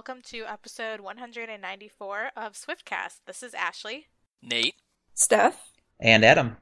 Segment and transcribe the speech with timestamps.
[0.00, 3.18] welcome to episode 194 of Swiftcast.
[3.26, 4.06] This is Ashley.
[4.40, 4.76] Nate.
[5.12, 5.72] Steph.
[6.00, 6.56] And Adam.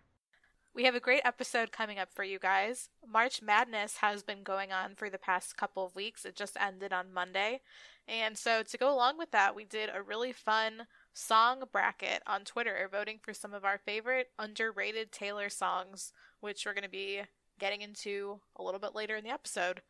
[0.75, 2.89] We have a great episode coming up for you guys.
[3.09, 6.25] March Madness has been going on for the past couple of weeks.
[6.25, 7.61] It just ended on Monday.
[8.09, 12.43] And so, to go along with that, we did a really fun song bracket on
[12.43, 17.21] Twitter, voting for some of our favorite underrated Taylor songs, which we're going to be
[17.61, 19.83] getting into a little bit later in the episode.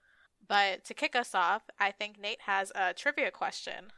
[0.48, 3.93] But to kick us off, I think Nate has a trivia question.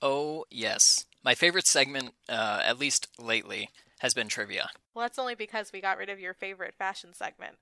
[0.00, 1.06] Oh, yes.
[1.24, 4.70] My favorite segment, uh, at least lately, has been trivia.
[4.94, 7.56] Well, that's only because we got rid of your favorite fashion segment.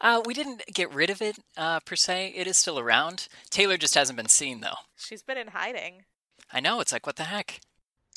[0.00, 2.32] Uh, we didn't get rid of it, uh, per se.
[2.34, 3.28] It is still around.
[3.50, 4.78] Taylor just hasn't been seen, though.
[4.96, 6.04] She's been in hiding.
[6.52, 7.60] I know, it's like, what the heck?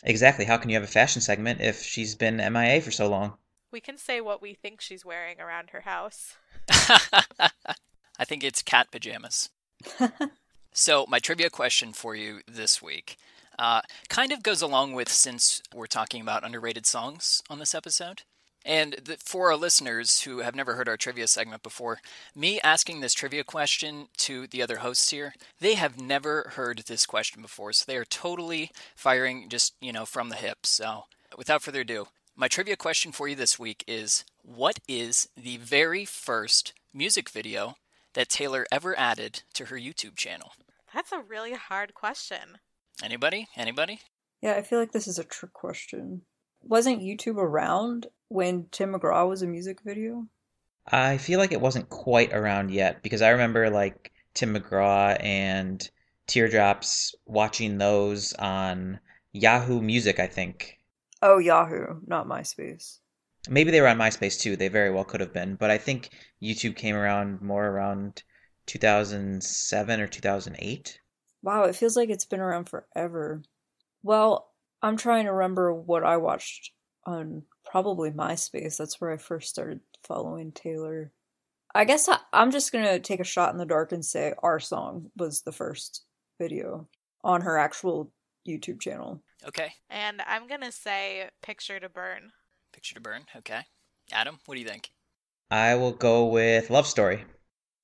[0.04, 0.46] Exactly.
[0.46, 3.34] How can you have a fashion segment if she's been MIA for so long?
[3.71, 6.35] We can say what we think she's wearing around her house.
[6.70, 9.49] I think it's cat pajamas.
[10.73, 13.17] so, my trivia question for you this week
[13.59, 18.23] uh, kind of goes along with since we're talking about underrated songs on this episode.
[18.65, 21.99] And the, for our listeners who have never heard our trivia segment before,
[22.35, 27.05] me asking this trivia question to the other hosts here, they have never heard this
[27.05, 27.71] question before.
[27.71, 30.65] So they are totally firing just, you know, from the hip.
[30.65, 31.05] So
[31.37, 36.03] without further ado, my trivia question for you this week is What is the very
[36.03, 37.77] first music video
[38.18, 40.54] that Taylor ever added to her YouTube channel?
[40.91, 42.57] That's a really hard question.
[43.04, 43.48] Anybody?
[43.55, 43.99] Anybody?
[44.41, 46.23] Yeah, I feel like this is a trick question.
[46.63, 50.26] Wasn't YouTube around when Tim McGraw was a music video?
[50.91, 55.88] I feel like it wasn't quite around yet because I remember like Tim McGraw and
[56.26, 58.99] Teardrops watching those on
[59.32, 60.79] Yahoo Music, I think.
[61.21, 62.98] Oh, Yahoo, not MySpace.
[63.48, 64.56] Maybe they were on MySpace too.
[64.56, 66.09] They very well could have been, but I think
[66.41, 68.23] YouTube came around more around
[68.67, 70.99] 2007 or 2008.
[71.41, 73.43] Wow, it feels like it's been around forever.
[74.03, 76.71] Well, I'm trying to remember what I watched
[77.05, 78.77] on probably MySpace.
[78.77, 81.11] That's where I first started following Taylor.
[81.73, 84.59] I guess I, am just gonna take a shot in the dark and say our
[84.59, 86.03] song was the first
[86.39, 86.87] video
[87.23, 88.11] on her actual
[88.47, 89.21] YouTube channel.
[89.47, 89.73] Okay.
[89.89, 92.31] And I'm gonna say Picture to Burn.
[92.73, 93.25] Picture to Burn.
[93.37, 93.61] Okay.
[94.11, 94.91] Adam, what do you think?
[95.50, 97.24] I will go with Love Story.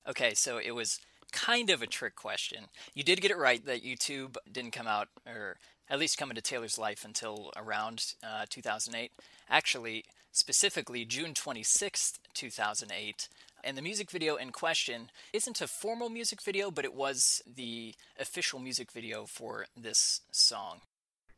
[0.06, 1.00] Okay, so it was
[1.32, 2.66] kind of a trick question.
[2.94, 5.56] You did get it right that YouTube didn't come out, or
[5.88, 9.12] at least come into Taylor's life until around uh, 2008.
[9.48, 13.28] Actually, specifically June 26th, 2008.
[13.62, 17.94] And the music video in question isn't a formal music video, but it was the
[18.18, 20.80] official music video for this song.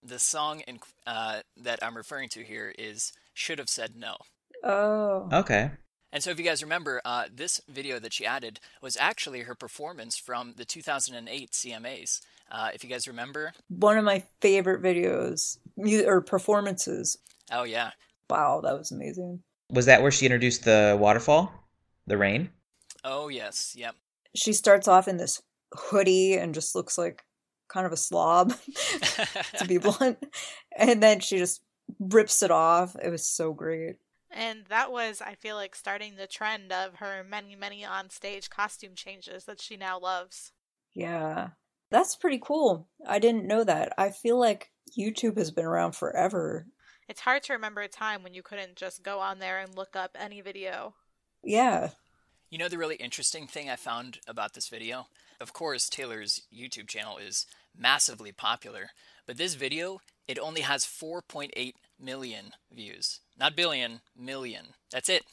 [0.03, 4.17] The song in, uh, that I'm referring to here is Should Have Said No.
[4.65, 5.29] Oh.
[5.33, 5.71] Okay.
[6.17, 9.55] And so, if you guys remember, uh, this video that she added was actually her
[9.55, 12.23] performance from the 2008 CMAs.
[12.51, 15.59] Uh, if you guys remember, one of my favorite videos
[16.07, 17.19] or performances.
[17.53, 17.91] Oh yeah!
[18.31, 19.43] Wow, that was amazing.
[19.69, 21.53] Was that where she introduced the waterfall,
[22.07, 22.49] the rain?
[23.05, 23.95] Oh yes, yep.
[24.35, 25.43] She starts off in this
[25.75, 27.25] hoodie and just looks like
[27.69, 28.55] kind of a slob,
[29.59, 30.17] to be blunt,
[30.79, 31.61] and then she just
[32.01, 32.97] rips it off.
[33.05, 33.97] It was so great.
[34.37, 38.51] And that was, I feel like, starting the trend of her many, many on stage
[38.51, 40.53] costume changes that she now loves.
[40.93, 41.49] Yeah.
[41.91, 42.87] That's pretty cool.
[43.07, 43.95] I didn't know that.
[43.97, 46.67] I feel like YouTube has been around forever.
[47.09, 49.97] It's hard to remember a time when you couldn't just go on there and look
[49.97, 50.95] up any video.
[51.43, 51.91] Yeah.
[52.51, 55.07] You know the really interesting thing I found about this video?
[55.41, 58.91] Of course, Taylor's YouTube channel is massively popular,
[59.27, 63.21] but this video, it only has 4.8 million views.
[63.39, 64.67] Not billion, million.
[64.91, 65.25] That's it.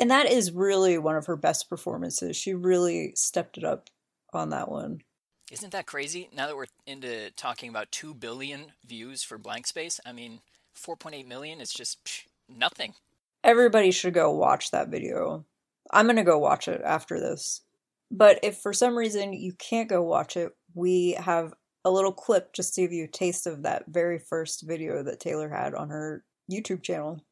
[0.00, 2.36] And that is really one of her best performances.
[2.36, 3.90] She really stepped it up
[4.32, 5.02] on that one.
[5.50, 6.28] Isn't that crazy?
[6.34, 10.40] Now that we're into talking about 2 billion views for Blank Space, I mean,
[10.76, 12.94] 4.8 million is just psh, nothing.
[13.42, 15.44] Everybody should go watch that video.
[15.90, 17.62] I'm going to go watch it after this.
[18.10, 21.54] But if for some reason you can't go watch it, we have
[21.88, 25.20] a little clip just to give you a taste of that very first video that
[25.20, 27.24] Taylor had on her YouTube channel.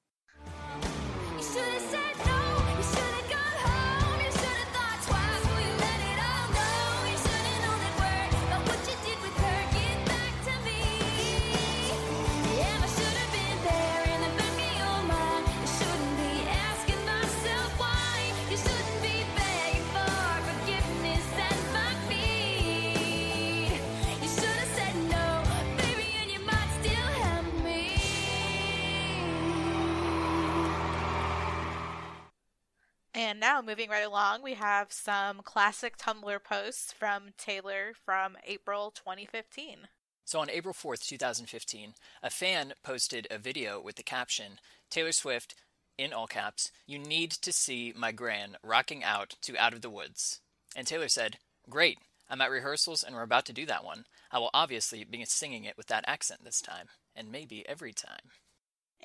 [33.57, 39.89] Now, moving right along, we have some classic Tumblr posts from Taylor from April 2015.
[40.27, 44.59] So on April 4th, 2015, a fan posted a video with the caption
[44.91, 45.55] Taylor Swift,
[45.97, 49.89] in all caps, you need to see my gran rocking out to Out of the
[49.89, 50.41] Woods.
[50.77, 51.39] And Taylor said,
[51.71, 51.97] Great,
[52.29, 54.05] I'm at rehearsals and we're about to do that one.
[54.31, 58.33] I will obviously be singing it with that accent this time, and maybe every time.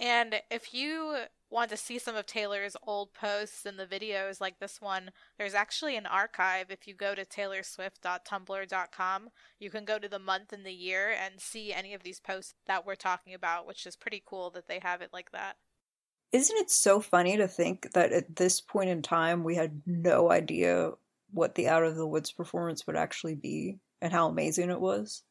[0.02, 1.16] And if you
[1.52, 5.54] want to see some of Taylor's old posts and the videos like this one, there's
[5.54, 6.72] actually an archive.
[6.72, 11.40] If you go to taylorswift.tumblr.com, you can go to the month and the year and
[11.40, 14.80] see any of these posts that we're talking about, which is pretty cool that they
[14.82, 15.58] have it like that.
[16.32, 20.32] Isn't it so funny to think that at this point in time we had no
[20.32, 20.94] idea
[21.30, 25.22] what the Out of the Woods performance would actually be and how amazing it was?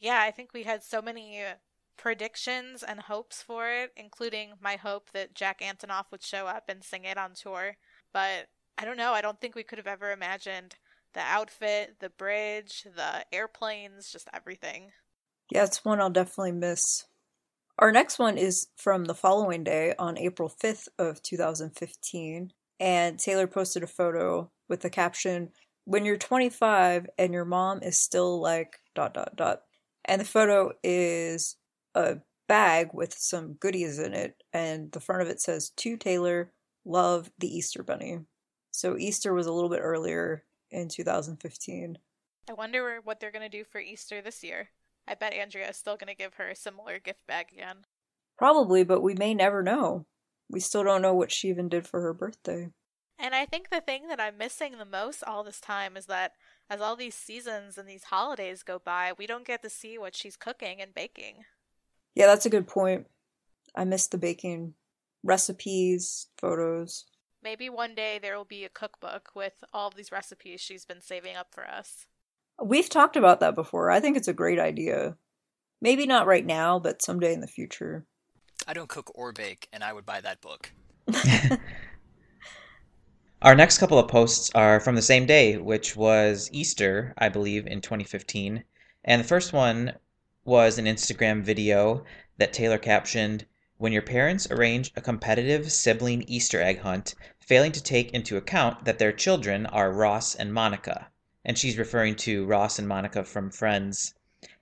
[0.00, 1.44] Yeah, I think we had so many
[2.00, 6.82] predictions and hopes for it, including my hope that Jack Antonoff would show up and
[6.82, 7.76] sing it on tour.
[8.14, 8.48] But
[8.78, 10.76] I don't know, I don't think we could have ever imagined
[11.12, 14.92] the outfit, the bridge, the airplanes, just everything.
[15.50, 17.04] Yeah, it's one I'll definitely miss.
[17.78, 23.46] Our next one is from the following day on April 5th of 2015, and Taylor
[23.46, 25.52] posted a photo with the caption,
[25.84, 29.64] "When you're 25 and your mom is still like dot dot dot."
[30.06, 31.56] And the photo is
[31.94, 36.52] a bag with some goodies in it, and the front of it says, To Taylor,
[36.84, 38.20] love the Easter Bunny.
[38.70, 41.98] So Easter was a little bit earlier in 2015.
[42.48, 44.70] I wonder what they're going to do for Easter this year.
[45.06, 47.78] I bet Andrea is still going to give her a similar gift bag again.
[48.38, 50.06] Probably, but we may never know.
[50.48, 52.70] We still don't know what she even did for her birthday.
[53.18, 56.32] And I think the thing that I'm missing the most all this time is that
[56.70, 60.16] as all these seasons and these holidays go by, we don't get to see what
[60.16, 61.44] she's cooking and baking.
[62.14, 63.06] Yeah, that's a good point.
[63.74, 64.74] I miss the baking
[65.22, 67.06] recipes, photos.
[67.42, 71.00] Maybe one day there will be a cookbook with all of these recipes she's been
[71.00, 72.06] saving up for us.
[72.62, 73.90] We've talked about that before.
[73.90, 75.16] I think it's a great idea.
[75.80, 78.04] Maybe not right now, but someday in the future.
[78.66, 80.70] I don't cook or bake, and I would buy that book.
[83.42, 87.66] Our next couple of posts are from the same day, which was Easter, I believe,
[87.66, 88.62] in 2015.
[89.06, 89.94] And the first one
[90.50, 92.02] was an Instagram video
[92.38, 93.46] that Taylor captioned
[93.78, 98.84] When your parents arrange a competitive sibling Easter egg hunt, failing to take into account
[98.84, 101.08] that their children are Ross and Monica.
[101.44, 104.12] And she's referring to Ross and Monica from Friends.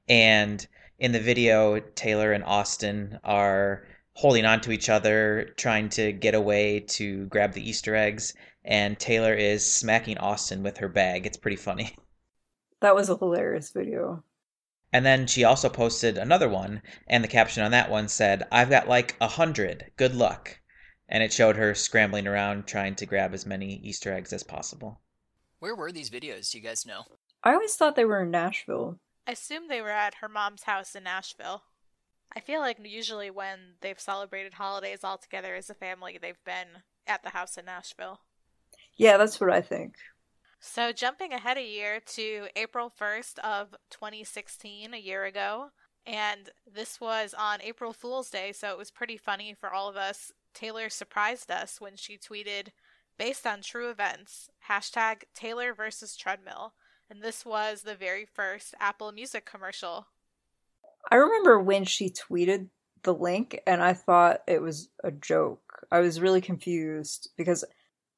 [0.06, 0.68] And
[0.98, 6.34] in the video, Taylor and Austin are holding on to each other, trying to get
[6.34, 8.34] away to grab the Easter eggs.
[8.62, 11.24] And Taylor is smacking Austin with her bag.
[11.24, 11.96] It's pretty funny.
[12.80, 14.22] That was a hilarious video.
[14.92, 18.70] And then she also posted another one, and the caption on that one said, I've
[18.70, 19.92] got like a hundred.
[19.96, 20.60] Good luck.
[21.08, 25.00] And it showed her scrambling around trying to grab as many Easter eggs as possible.
[25.58, 26.50] Where were these videos?
[26.50, 27.02] Do you guys know?
[27.42, 28.98] I always thought they were in Nashville.
[29.26, 31.62] I assume they were at her mom's house in Nashville.
[32.34, 36.82] I feel like usually when they've celebrated holidays all together as a family, they've been
[37.06, 38.20] at the house in Nashville.
[38.96, 39.96] Yeah, that's what I think.
[40.60, 45.70] So, jumping ahead a year to April 1st of 2016, a year ago,
[46.04, 49.96] and this was on April Fool's Day, so it was pretty funny for all of
[49.96, 50.32] us.
[50.54, 52.68] Taylor surprised us when she tweeted,
[53.18, 56.74] based on true events, hashtag Taylor versus treadmill.
[57.10, 60.08] And this was the very first Apple Music commercial.
[61.10, 62.68] I remember when she tweeted
[63.02, 65.86] the link and I thought it was a joke.
[65.90, 67.64] I was really confused because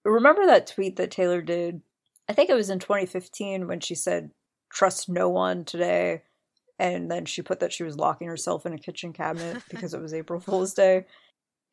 [0.04, 1.82] remember that tweet that Taylor did
[2.30, 4.30] I think it was in 2015 when she said,
[4.72, 6.22] trust no one today.
[6.78, 10.00] And then she put that she was locking herself in a kitchen cabinet because it
[10.00, 11.06] was April Fool's Day.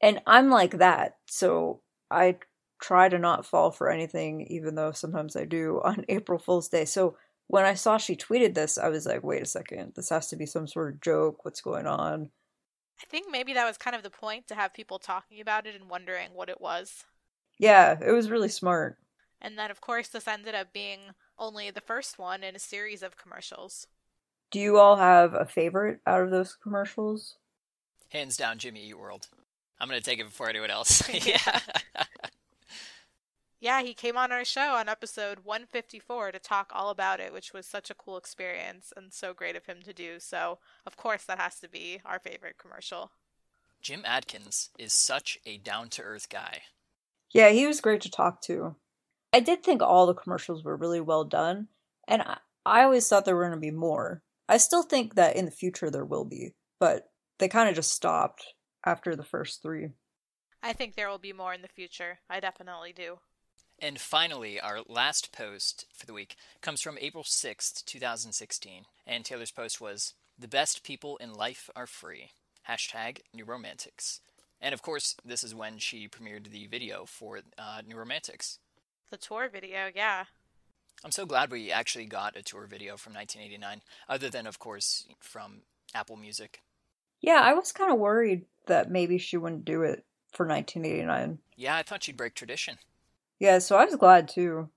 [0.01, 1.17] And I'm like that.
[1.27, 2.37] So I
[2.81, 6.85] try to not fall for anything, even though sometimes I do on April Fool's Day.
[6.85, 10.27] So when I saw she tweeted this, I was like, wait a second, this has
[10.29, 11.45] to be some sort of joke.
[11.45, 12.31] What's going on?
[12.99, 15.75] I think maybe that was kind of the point to have people talking about it
[15.75, 17.05] and wondering what it was.
[17.59, 18.97] Yeah, it was really smart.
[19.41, 20.99] And then, of course, this ended up being
[21.37, 23.87] only the first one in a series of commercials.
[24.49, 27.37] Do you all have a favorite out of those commercials?
[28.09, 29.27] Hands down, Jimmy Eat World.
[29.79, 31.07] I'm going to take it before anyone else.
[31.25, 31.59] yeah.
[33.59, 37.53] yeah, he came on our show on episode 154 to talk all about it, which
[37.53, 40.19] was such a cool experience and so great of him to do.
[40.19, 43.11] So, of course, that has to be our favorite commercial.
[43.81, 46.61] Jim Adkins is such a down to earth guy.
[47.31, 48.75] Yeah, he was great to talk to.
[49.33, 51.67] I did think all the commercials were really well done,
[52.07, 54.21] and I, I always thought there were going to be more.
[54.49, 57.91] I still think that in the future there will be, but they kind of just
[57.91, 58.45] stopped
[58.85, 59.89] after the first three.
[60.63, 62.19] I think there will be more in the future.
[62.29, 63.19] I definitely do.
[63.79, 68.85] And finally, our last post for the week comes from April 6th, 2016.
[69.05, 72.31] And Taylor's post was The best people in life are free.
[72.67, 74.21] Hashtag New Romantics.
[74.59, 78.57] And of course, this is when she premiered the video for uh, New Romantics.
[79.09, 80.25] The tour video, yeah.
[81.03, 85.07] I'm so glad we actually got a tour video from 1989, other than, of course,
[85.19, 85.61] from
[85.93, 86.61] Apple Music.
[87.21, 91.39] Yeah, I was kind of worried that maybe she wouldn't do it for 1989.
[91.55, 92.77] Yeah, I thought she'd break tradition.
[93.39, 94.69] Yeah, so I was glad too.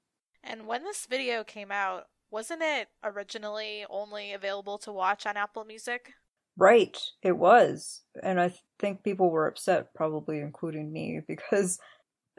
[0.45, 5.65] And when this video came out, wasn't it originally only available to watch on Apple
[5.65, 6.13] Music?
[6.57, 8.03] Right, it was.
[8.23, 11.79] And I think people were upset, probably including me, because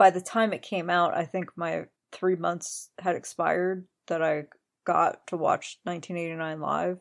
[0.02, 4.46] by the time it came out, I think my three months had expired that I
[4.84, 6.98] got to watch 1989 live.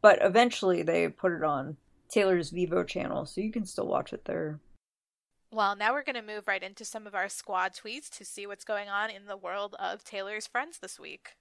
[0.00, 1.76] But eventually they put it on
[2.08, 4.58] Taylor's Vevo channel, so you can still watch it there.
[5.52, 8.46] Well, now we're going to move right into some of our squad tweets to see
[8.46, 11.32] what's going on in the world of Taylor's friends this week.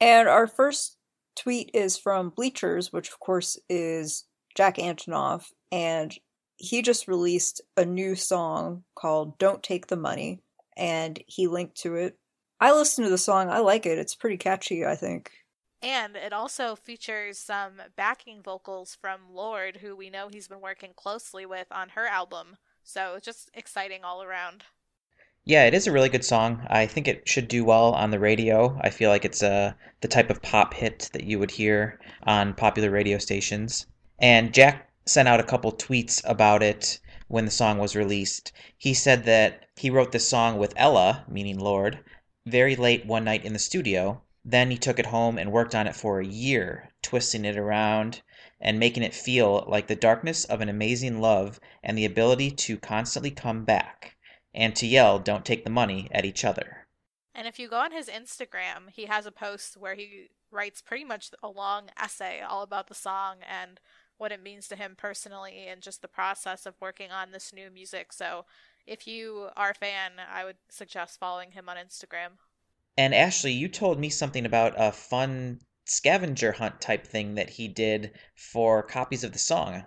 [0.00, 0.96] And our first
[1.36, 4.24] tweet is from Bleachers, which of course is
[4.56, 6.12] Jack Antonoff, and
[6.56, 10.40] he just released a new song called Don't Take the Money,
[10.76, 12.18] and he linked to it.
[12.60, 13.98] I listened to the song, I like it.
[13.98, 15.32] It's pretty catchy, I think.
[15.82, 20.92] And it also features some backing vocals from Lorde, who we know he's been working
[20.96, 22.56] closely with on her album.
[22.82, 24.64] So just exciting all around.
[25.44, 26.66] Yeah, it is a really good song.
[26.70, 28.78] I think it should do well on the radio.
[28.80, 32.54] I feel like it's uh, the type of pop hit that you would hear on
[32.54, 33.86] popular radio stations.
[34.18, 38.52] And Jack sent out a couple tweets about it when the song was released.
[38.78, 41.98] He said that he wrote this song with Ella, meaning Lorde,
[42.46, 44.22] very late one night in the studio.
[44.44, 48.22] Then he took it home and worked on it for a year, twisting it around
[48.60, 52.78] and making it feel like the darkness of an amazing love and the ability to
[52.78, 54.16] constantly come back
[54.54, 56.86] and to yell, Don't take the money at each other.
[57.34, 61.04] And if you go on his Instagram, he has a post where he writes pretty
[61.04, 63.80] much a long essay all about the song and
[64.18, 67.70] what it means to him personally and just the process of working on this new
[67.70, 68.12] music.
[68.12, 68.44] So
[68.86, 72.38] if you are a fan, I would suggest following him on Instagram.
[72.96, 77.68] And Ashley, you told me something about a fun scavenger hunt type thing that he
[77.68, 79.84] did for copies of the song.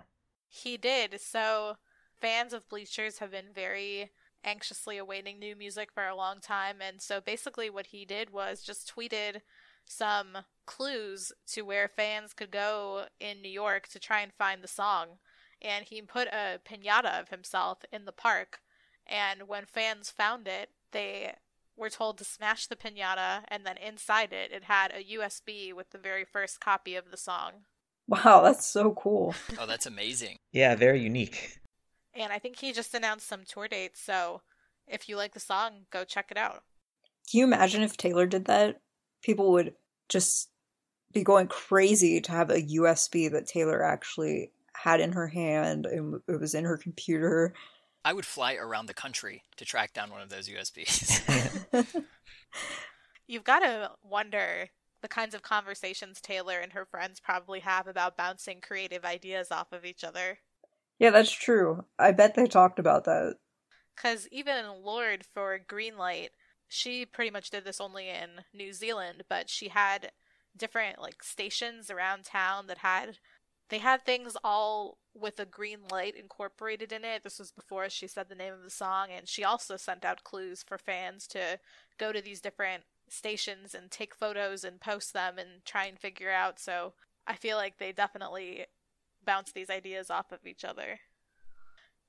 [0.48, 1.20] He did.
[1.20, 1.76] So
[2.20, 4.10] fans of Bleachers have been very
[4.44, 6.76] anxiously awaiting new music for a long time.
[6.80, 9.40] And so basically, what he did was just tweeted
[9.88, 14.68] some clues to where fans could go in New York to try and find the
[14.68, 15.18] song.
[15.60, 18.60] And he put a pinata of himself in the park.
[19.06, 21.32] And when fans found it, they
[21.78, 25.90] were told to smash the pinata, and then inside it, it had a USB with
[25.90, 27.64] the very first copy of the song.
[28.08, 29.34] Wow, that's so cool.
[29.58, 30.36] oh, that's amazing.
[30.52, 31.60] Yeah, very unique.
[32.14, 34.42] And I think he just announced some tour dates, so
[34.86, 36.64] if you like the song, go check it out.
[37.30, 38.80] Can you imagine if Taylor did that?
[39.22, 39.74] People would
[40.08, 40.50] just
[41.12, 46.20] be going crazy to have a USB that Taylor actually had in her hand and
[46.28, 47.54] it was in her computer.
[48.04, 52.04] I would fly around the country to track down one of those USBs.
[53.26, 54.68] You've got to wonder
[55.02, 59.72] the kinds of conversations Taylor and her friends probably have about bouncing creative ideas off
[59.72, 60.38] of each other.
[60.98, 61.84] Yeah, that's true.
[61.98, 63.36] I bet they talked about that.
[63.94, 66.28] Because even Lorde for Greenlight,
[66.68, 70.12] she pretty much did this only in New Zealand, but she had
[70.56, 73.18] different like stations around town that had
[73.68, 77.22] they had things all with a green light incorporated in it.
[77.22, 80.24] This was before she said the name of the song, and she also sent out
[80.24, 81.58] clues for fans to
[81.98, 86.30] go to these different stations and take photos and post them and try and figure
[86.30, 86.58] out.
[86.58, 86.94] So
[87.26, 88.66] I feel like they definitely
[89.24, 91.00] bounce these ideas off of each other.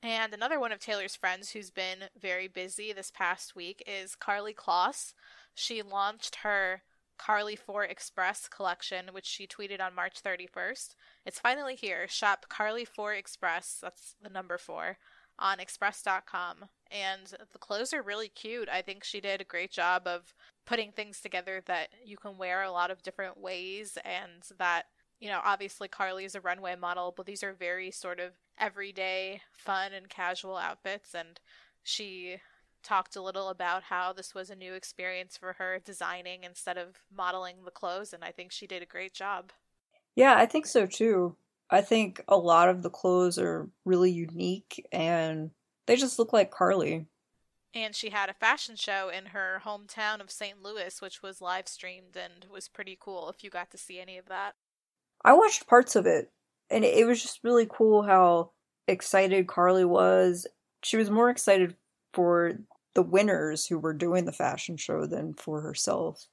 [0.02, 4.56] And another one of Taylor's friends who's been very busy this past week is Karlie
[4.56, 5.14] Kloss.
[5.54, 6.84] She launched her
[7.18, 10.96] Karlie 4 Express collection, which she tweeted on March 31st.
[11.26, 12.08] It's finally here.
[12.08, 14.98] Shop Karlie 4 Express, that's the number 4,
[15.38, 16.70] on express.com.
[16.90, 18.70] And the clothes are really cute.
[18.70, 20.34] I think she did a great job of
[20.66, 24.86] putting things together that you can wear a lot of different ways and that
[25.20, 29.42] you know, obviously Karlie is a runway model, but these are very sort of everyday,
[29.52, 31.40] fun and casual outfits and
[31.84, 32.38] she
[32.84, 37.02] talked a little about how this was a new experience for her designing instead of
[37.16, 39.52] modeling the clothes, and I think she did a great job.
[40.16, 41.36] Yeah, I think so too.
[41.70, 45.52] I think a lot of the clothes are really unique and
[45.86, 47.06] they just look like Karlie.
[47.76, 50.64] And she had a fashion show in her hometown of St.
[50.64, 54.18] Louis, which was live streamed and was pretty cool if you got to see any
[54.18, 54.56] of that.
[55.24, 56.32] I watched parts of it,
[56.70, 58.52] and it was just really cool how
[58.88, 60.48] excited Karlie was.
[60.84, 61.76] She was more excited
[62.14, 62.54] for
[62.96, 66.26] the winners who were doing the fashion show than for herself.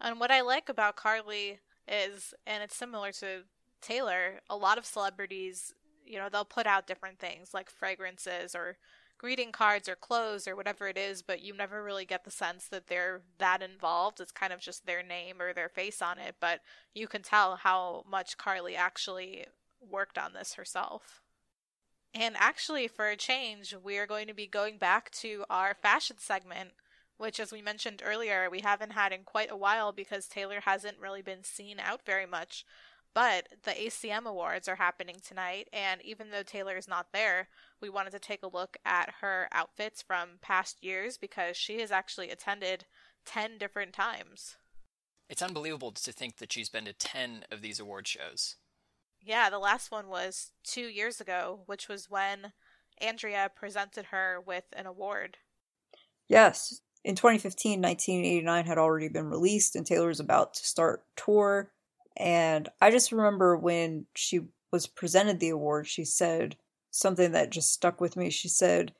[0.00, 1.58] And what I like about Karlie
[1.88, 3.42] is, and it's similar to
[3.80, 8.76] Taylor, a lot of celebrities, you know, they'll put out different things like fragrances or
[9.18, 12.68] greeting cards or clothes or whatever it is, but you never really get the sense
[12.68, 14.20] that they're that involved.
[14.20, 16.60] It's kind of just their name or their face on it, but
[16.94, 19.46] you can tell how much Karlie actually
[19.80, 21.22] worked on this herself.
[22.14, 26.16] And actually, for a change, we are going to be going back to our fashion
[26.18, 26.70] segment,
[27.16, 30.98] which, as we mentioned earlier, we haven't had in quite a while because Taylor hasn't
[30.98, 32.64] really been seen out very much.
[33.14, 37.48] But the ACM Awards are happening tonight, and even though Taylor is not there,
[37.80, 41.90] we wanted to take a look at her outfits from past years because she has
[41.90, 42.84] actually attended
[43.24, 44.56] 10 different times.
[45.28, 48.56] It's unbelievable to think that she's been to 10 of these award shows.
[49.20, 52.52] Yeah, the last one was two years ago, which was when
[53.00, 55.38] Andrea presented her with an award.
[56.28, 56.80] Yes.
[57.04, 61.70] In 2015, 1989 had already been released, and Taylor was about to start tour.
[62.16, 64.40] And I just remember when she
[64.72, 66.56] was presented the award, she said
[66.90, 68.30] something that just stuck with me.
[68.30, 68.92] She said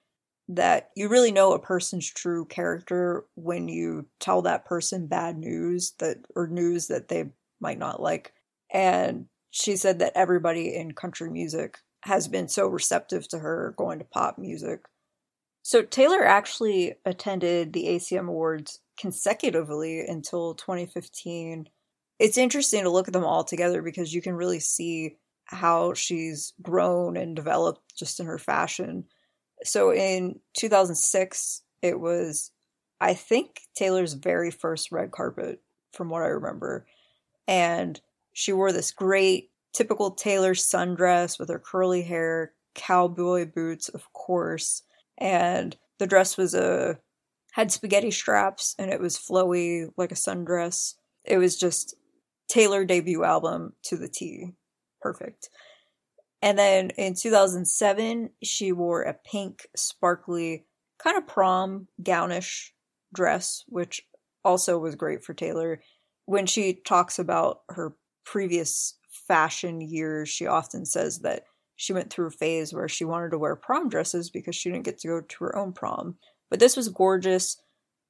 [0.49, 5.93] that you really know a person's true character when you tell that person bad news
[5.99, 8.33] that or news that they might not like.
[8.73, 9.27] And
[9.59, 14.05] she said that everybody in country music has been so receptive to her going to
[14.05, 14.83] pop music.
[15.63, 21.69] So Taylor actually attended the ACM Awards consecutively until 2015.
[22.21, 26.53] It's interesting to look at them all together because you can really see how she's
[26.63, 29.05] grown and developed just in her fashion.
[29.65, 32.53] So in 2006, it was,
[33.01, 35.61] I think, Taylor's very first red carpet,
[35.93, 36.87] from what I remember.
[37.49, 38.01] And
[38.39, 44.85] she wore this great, typical Taylor sundress with her curly hair, cowboy boots, of course.
[45.19, 47.01] And the dress was a
[47.55, 50.95] had spaghetti straps and it was flowy like a sundress.
[51.25, 51.97] It was just
[52.49, 54.53] Taylor debut album to the T.
[55.01, 55.51] Perfect.
[56.41, 60.65] And then in 2007, she wore a pink, sparkly,
[61.03, 62.73] kind of prom gownish
[63.13, 64.01] dress, which
[64.45, 65.83] also was great for Taylor.
[66.27, 67.97] When she talks about her
[68.31, 71.45] previous fashion years, she often says that
[71.77, 74.85] she went through a phase where she wanted to wear prom dresses because she didn't
[74.85, 76.17] get to go to her own prom.
[76.51, 77.57] But this was gorgeous,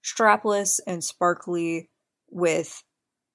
[0.04, 1.88] strapless and sparkly,
[2.30, 2.82] with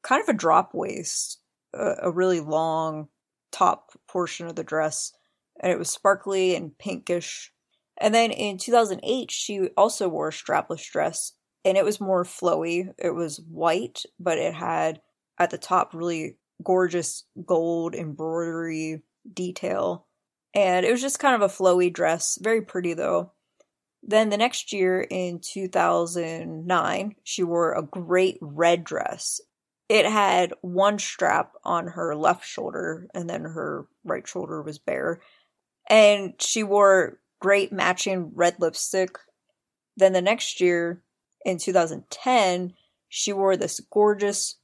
[0.01, 1.39] kind of a drop waist,
[1.73, 3.07] a, a really long
[3.53, 5.13] top portion of the dress,
[5.61, 7.53] and it was sparkly and pinkish.
[7.97, 11.31] And then in 2008, she also wore a strapless dress,
[11.63, 12.89] and it was more flowy.
[12.97, 14.99] It was white, but it had
[15.39, 20.07] at the top really gorgeous gold embroidery detail.
[20.53, 23.31] And it was just kind of a flowy dress, very pretty though.
[24.03, 29.39] Then the next year in 2009, she wore a great red dress.
[29.87, 35.21] It had one strap on her left shoulder, and then her right shoulder was bare.
[35.89, 39.17] And she wore great matching red lipstick.
[39.95, 41.01] Then the next year,
[41.45, 42.73] in 2010,
[43.07, 44.57] she wore this gorgeous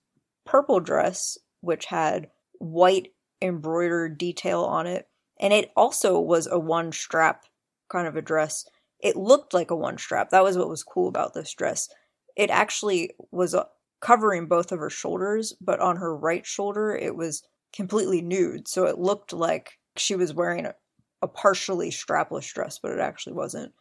[0.46, 3.10] purple dress which had white
[3.42, 5.08] embroidered detail on it.
[5.40, 7.46] And it also was a one strap
[7.90, 8.66] kind of a dress.
[9.00, 10.30] It looked like a one strap.
[10.30, 11.90] That was what was cool about this dress.
[12.36, 13.66] It actually was uh,
[14.02, 17.44] covering both of her shoulders, but on her right shoulder, it was
[17.74, 18.68] completely nude.
[18.68, 20.76] So it looked like she was wearing a,
[21.22, 23.74] a partially strapless dress, but it actually wasn't.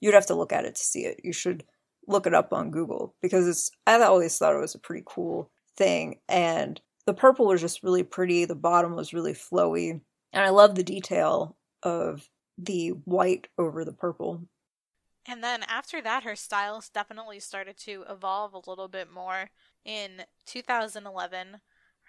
[0.00, 1.20] You'd have to look at it to see it.
[1.22, 1.64] You should
[2.08, 5.50] look it up on Google because it's, I always thought it was a pretty cool
[5.76, 6.16] thing.
[6.28, 8.44] And the purple was just really pretty.
[8.44, 10.00] The bottom was really flowy.
[10.32, 14.46] And I love the detail of the white over the purple.
[15.26, 19.50] And then after that, her styles definitely started to evolve a little bit more.
[19.84, 21.60] In 2011,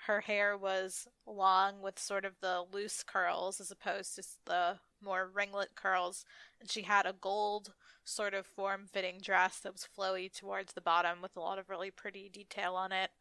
[0.08, 5.30] her hair was long with sort of the loose curls as opposed to the more
[5.32, 6.26] ringlet curls.
[6.60, 10.82] And she had a gold sort of form fitting dress that was flowy towards the
[10.82, 13.12] bottom with a lot of really pretty detail on it.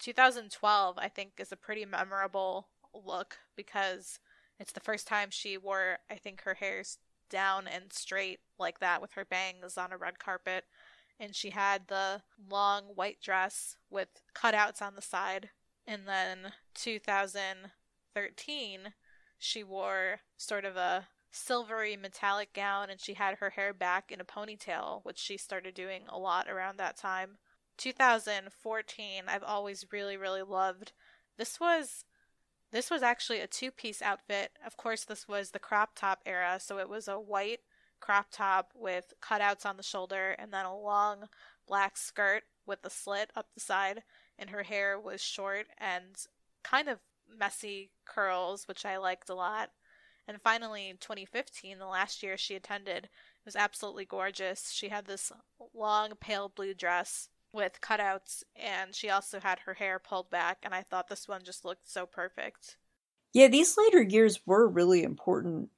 [0.00, 4.18] 2012, I think, is a pretty memorable look because
[4.58, 9.00] it's the first time she wore, I think, her hair's down and straight like that
[9.00, 10.64] with her bangs on a red carpet.
[11.18, 15.50] And she had the long white dress with cutouts on the side.
[15.86, 18.94] And then 2013,
[19.38, 24.20] she wore sort of a silvery metallic gown and she had her hair back in
[24.20, 27.38] a ponytail, which she started doing a lot around that time.
[27.80, 30.92] 2014 I've always really really loved.
[31.38, 32.04] This was
[32.72, 34.52] this was actually a two-piece outfit.
[34.64, 37.60] Of course, this was the crop top era, so it was a white
[37.98, 41.28] crop top with cutouts on the shoulder and then a long
[41.66, 44.02] black skirt with a slit up the side.
[44.38, 46.16] And her hair was short and
[46.62, 49.70] kind of messy curls, which I liked a lot.
[50.28, 53.10] And finally, in 2015, the last year she attended, it
[53.44, 54.70] was absolutely gorgeous.
[54.70, 55.32] She had this
[55.74, 60.74] long pale blue dress with cutouts, and she also had her hair pulled back, and
[60.74, 62.76] I thought this one just looked so perfect.
[63.32, 65.68] Yeah, these later years were really important,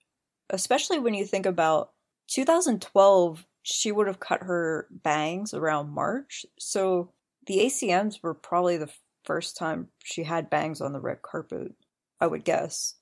[0.50, 1.92] especially when you think about
[2.28, 6.46] 2012, she would have cut her bangs around March.
[6.58, 7.12] So
[7.46, 8.90] the ACMs were probably the
[9.24, 11.72] first time she had bangs on the red carpet,
[12.20, 12.94] I would guess.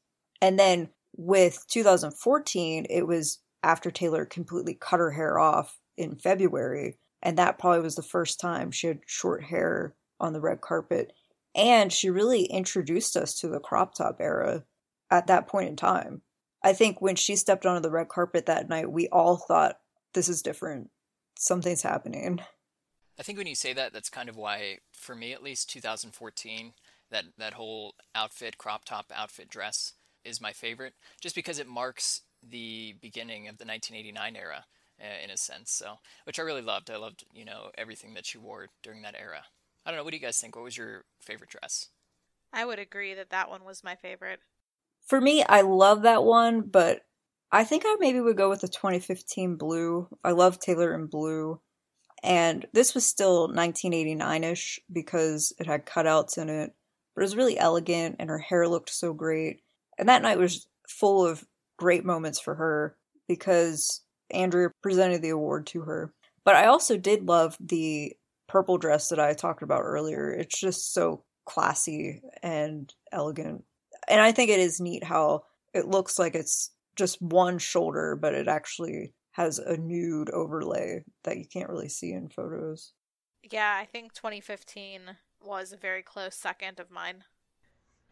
[0.42, 6.96] And then with 2014, it was after Taylor completely cut her hair off in February.
[7.22, 11.12] And that probably was the first time she had short hair on the red carpet.
[11.54, 14.64] And she really introduced us to the crop top era
[15.10, 16.22] at that point in time.
[16.62, 19.78] I think when she stepped onto the red carpet that night, we all thought,
[20.14, 20.90] this is different.
[21.38, 22.40] Something's happening.
[23.18, 26.72] I think when you say that, that's kind of why, for me at least, 2014,
[27.10, 32.22] that, that whole outfit, crop top outfit dress, is my favorite, just because it marks
[32.42, 34.64] the beginning of the 1989 era
[35.00, 35.70] uh, in a sense.
[35.70, 36.90] So, which I really loved.
[36.90, 39.42] I loved, you know, everything that she wore during that era.
[39.84, 40.04] I don't know.
[40.04, 40.56] What do you guys think?
[40.56, 41.88] What was your favorite dress?
[42.52, 44.40] I would agree that that one was my favorite.
[45.06, 47.02] For me, I love that one, but
[47.52, 50.08] I think I maybe would go with the 2015 blue.
[50.22, 51.60] I love Taylor in blue.
[52.22, 56.74] And this was still 1989 ish because it had cutouts in it,
[57.14, 59.62] but it was really elegant and her hair looked so great.
[59.98, 61.46] And that night was full of
[61.78, 66.12] great moments for her because Andrea presented the award to her.
[66.44, 68.14] But I also did love the
[68.48, 70.32] purple dress that I talked about earlier.
[70.32, 73.64] It's just so classy and elegant.
[74.08, 78.34] And I think it is neat how it looks like it's just one shoulder, but
[78.34, 82.92] it actually has a nude overlay that you can't really see in photos.
[83.50, 85.02] Yeah, I think 2015
[85.42, 87.24] was a very close second of mine.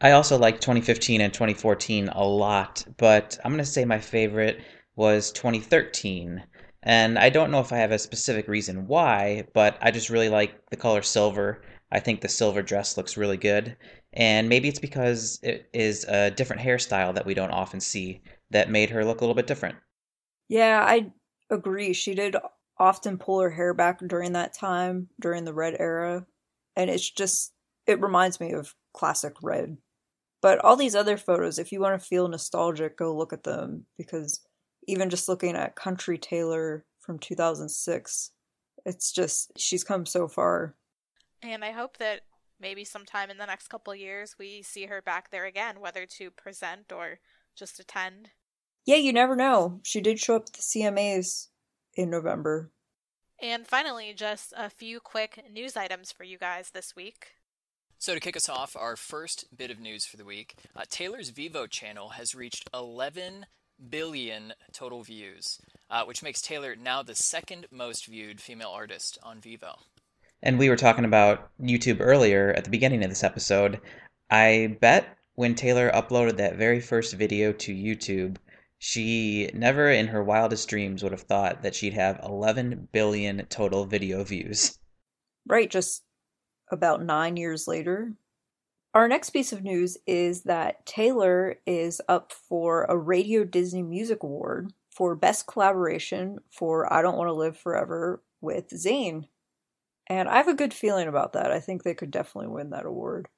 [0.01, 4.61] I also like 2015 and 2014 a lot, but I'm going to say my favorite
[4.99, 6.45] was 2013.
[6.83, 10.29] And I don't know if I have a specific reason why, but I just really
[10.29, 11.63] like the color silver.
[11.91, 13.77] I think the silver dress looks really good.
[14.13, 18.71] And maybe it's because it is a different hairstyle that we don't often see that
[18.71, 19.77] made her look a little bit different.
[20.49, 21.13] Yeah, I
[21.49, 21.93] agree.
[21.93, 22.37] She did
[22.79, 26.27] often pull her hair back during that time, during the red era.
[26.75, 27.53] And it's just,
[27.87, 29.77] it reminds me of classic red.
[30.43, 33.87] But all these other photos, if you want to feel nostalgic, go look at them
[33.97, 34.41] because
[34.89, 38.31] even just looking at Country Taylor from 2006,
[38.87, 40.75] it's just, she's come so far.
[41.43, 42.23] And I hope that
[42.59, 46.31] maybe sometime in the next couple years we see her back there again, whether to
[46.31, 47.21] present or
[47.55, 48.31] just attend.
[48.87, 49.81] Yeah, you never know.
[49.85, 51.49] She did show up at the CMAs
[51.95, 52.71] in November.
[53.41, 57.35] And finally, just a few quick news items for you guys this week.
[57.99, 61.31] So, to kick us off, our first bit of news for the week uh, Taylor's
[61.31, 63.47] Vevo channel has reached 11
[63.91, 65.61] billion total views,
[65.91, 69.77] uh, which makes Taylor now the second most viewed female artist on Vevo.
[70.43, 73.81] And we were talking about YouTube earlier at the beginning of this episode.
[74.31, 78.37] I bet when Taylor uploaded that very first video to YouTube,
[78.79, 83.85] she never in her wildest dreams would have thought that she'd have 11 billion total
[83.85, 84.79] video views.
[85.47, 86.05] Right, just
[86.71, 88.13] about nine years later.
[88.95, 94.23] Our next piece of news is that Taylor is up for a Radio Disney Music
[94.23, 99.29] Award for Best Collaboration for I Don't Want to Live Forever with Zayn.
[100.07, 101.53] And I have a good feeling about that.
[101.53, 103.29] I think they could definitely win that award.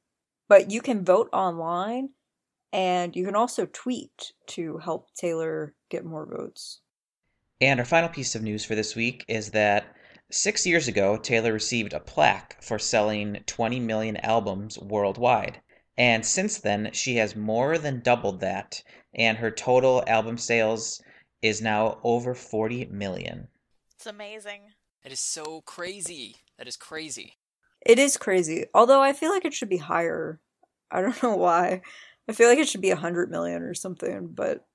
[0.48, 2.10] But you can vote online
[2.72, 6.80] and you can also tweet to help Taylor get more votes.
[7.60, 9.96] And our final piece of news for this week is that
[10.30, 15.60] six years ago, Taylor received a plaque for selling 20 million albums worldwide.
[15.96, 18.82] And since then, she has more than doubled that,
[19.14, 21.02] and her total album sales
[21.42, 23.48] is now over 40 million.
[23.96, 24.60] It's amazing.
[25.04, 26.36] It is so crazy.
[26.58, 27.34] That is crazy.
[27.84, 28.66] It is crazy.
[28.74, 30.40] Although I feel like it should be higher.
[30.90, 31.82] I don't know why.
[32.28, 34.66] I feel like it should be a hundred million or something, but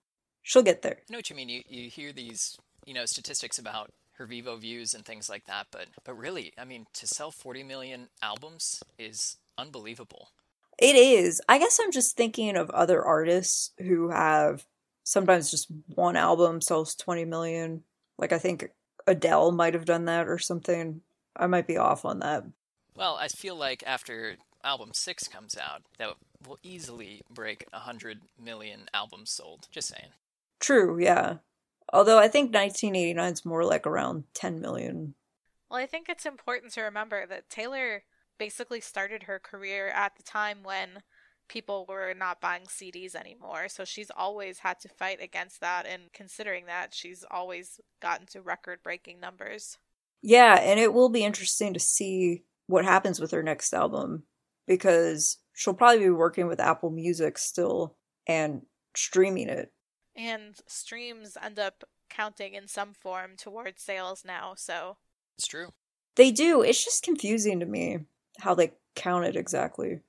[0.42, 0.98] she'll get there.
[1.10, 1.50] I know what you mean.
[1.50, 5.68] You you hear these, you know, statistics about her Vevo views and things like that,
[5.72, 10.30] but but really, I mean, to sell 40 million albums is unbelievable.
[10.78, 11.42] It is.
[11.48, 14.66] I guess I'm just thinking of other artists who have
[15.04, 17.84] sometimes just one album sells 20 million.
[18.18, 18.72] Like I think
[19.08, 21.02] Adele might have done that or something.
[21.36, 22.44] I might be off on that.
[22.96, 26.16] Well, I feel like after album 6 comes out, that
[26.48, 29.68] will easily break 100 million albums sold.
[29.72, 30.12] Just saying.
[30.60, 31.38] True, yeah.
[31.96, 35.16] Although I think 1989 is more like around 10 million.
[35.70, 38.04] Well, I think it's important to remember that Taylor
[38.38, 41.02] basically started her career at the time when
[41.48, 43.70] people were not buying CDs anymore.
[43.70, 45.86] So she's always had to fight against that.
[45.86, 49.78] And considering that, she's always gotten to record breaking numbers.
[50.22, 54.24] Yeah, and it will be interesting to see what happens with her next album
[54.68, 57.96] because she'll probably be working with Apple Music still
[58.28, 58.64] and
[58.96, 59.72] streaming it.
[60.16, 64.98] And streams end up counting in some form towards sales now, so.
[65.38, 65.74] It's true.
[66.16, 66.62] They do.
[66.62, 68.00] It's just confusing to me
[68.40, 70.00] how they count it exactly.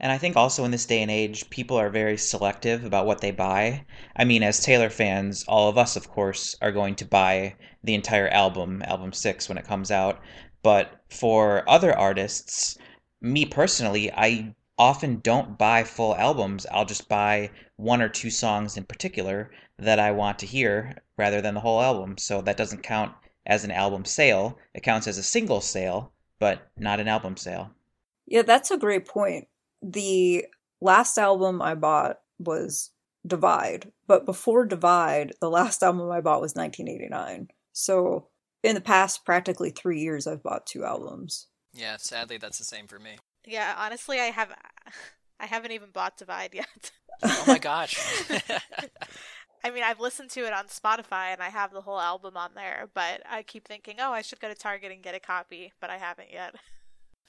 [0.00, 3.20] And I think also in this day and age, people are very selective about what
[3.20, 3.84] they buy.
[4.14, 7.94] I mean, as Taylor fans, all of us, of course, are going to buy the
[7.94, 10.20] entire album, album six, when it comes out.
[10.62, 12.78] But for other artists,
[13.20, 16.64] me personally, I often don't buy full albums.
[16.70, 21.40] I'll just buy one or two songs in particular that I want to hear rather
[21.40, 22.18] than the whole album.
[22.18, 23.12] So that doesn't count
[23.46, 24.58] as an album sale.
[24.74, 27.70] It counts as a single sale, but not an album sale.
[28.26, 29.48] Yeah, that's a great point
[29.82, 30.46] the
[30.80, 32.90] last album I bought was
[33.26, 37.48] Divide, but before Divide, the last album I bought was 1989.
[37.72, 38.28] So
[38.62, 41.46] in the past practically three years, I've bought two albums.
[41.74, 43.18] Yeah, sadly, that's the same for me.
[43.44, 44.54] Yeah, honestly, I have,
[45.40, 46.90] I haven't even bought Divide yet.
[47.22, 47.98] oh my gosh.
[49.64, 52.50] I mean, I've listened to it on Spotify and I have the whole album on
[52.54, 55.72] there, but I keep thinking, oh, I should go to Target and get a copy,
[55.80, 56.54] but I haven't yet.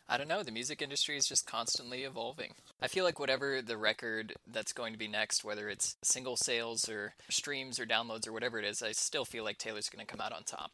[0.08, 0.42] I don't know.
[0.42, 2.54] The music industry is just constantly evolving.
[2.82, 6.90] I feel like whatever the record that's going to be next, whether it's single sales
[6.90, 10.12] or streams or downloads or whatever it is, I still feel like Taylor's going to
[10.12, 10.72] come out on top.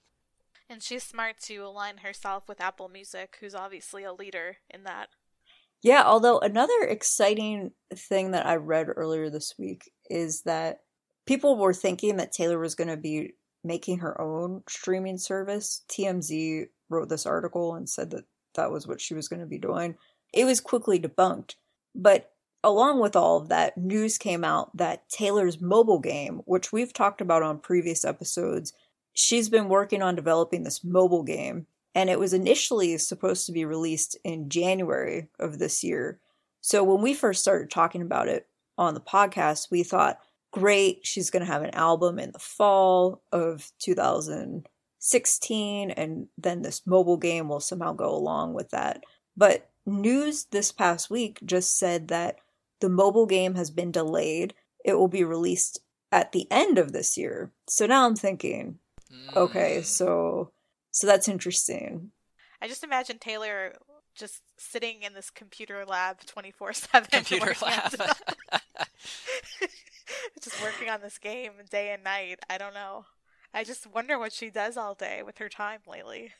[0.70, 5.10] And she's smart to align herself with Apple Music, who's obviously a leader in that.
[5.86, 10.80] Yeah, although another exciting thing that I read earlier this week is that
[11.28, 15.86] people were thinking that Taylor was going to be making her own streaming service.
[15.88, 18.24] TMZ wrote this article and said that
[18.56, 19.94] that was what she was going to be doing.
[20.34, 21.54] It was quickly debunked.
[21.94, 22.32] But
[22.64, 27.22] along with all of that, news came out that Taylor's mobile game, which we've talked
[27.22, 28.74] about on previous episodes,
[29.14, 31.68] she's been working on developing this mobile game.
[31.96, 36.20] And it was initially supposed to be released in January of this year.
[36.62, 40.20] So when we first started talking about it on the podcast, we thought,
[40.52, 46.86] great, she's going to have an album in the fall of 2016, and then this
[46.86, 49.04] mobile game will somehow go along with that.
[49.38, 52.38] But news this past week just said that
[52.82, 54.54] the mobile game has been delayed.
[54.84, 55.80] It will be released
[56.12, 57.52] at the end of this year.
[57.68, 58.80] So now I'm thinking,
[59.36, 59.86] okay, mm.
[59.86, 60.52] so
[60.96, 62.12] so that's interesting.
[62.62, 63.74] I just imagine Taylor
[64.16, 67.92] just sitting in this computer lab 24/7 computer lab
[70.42, 72.40] just working on this game day and night.
[72.50, 73.08] I don't know.
[73.54, 76.32] I just wonder what she does all day with her time lately.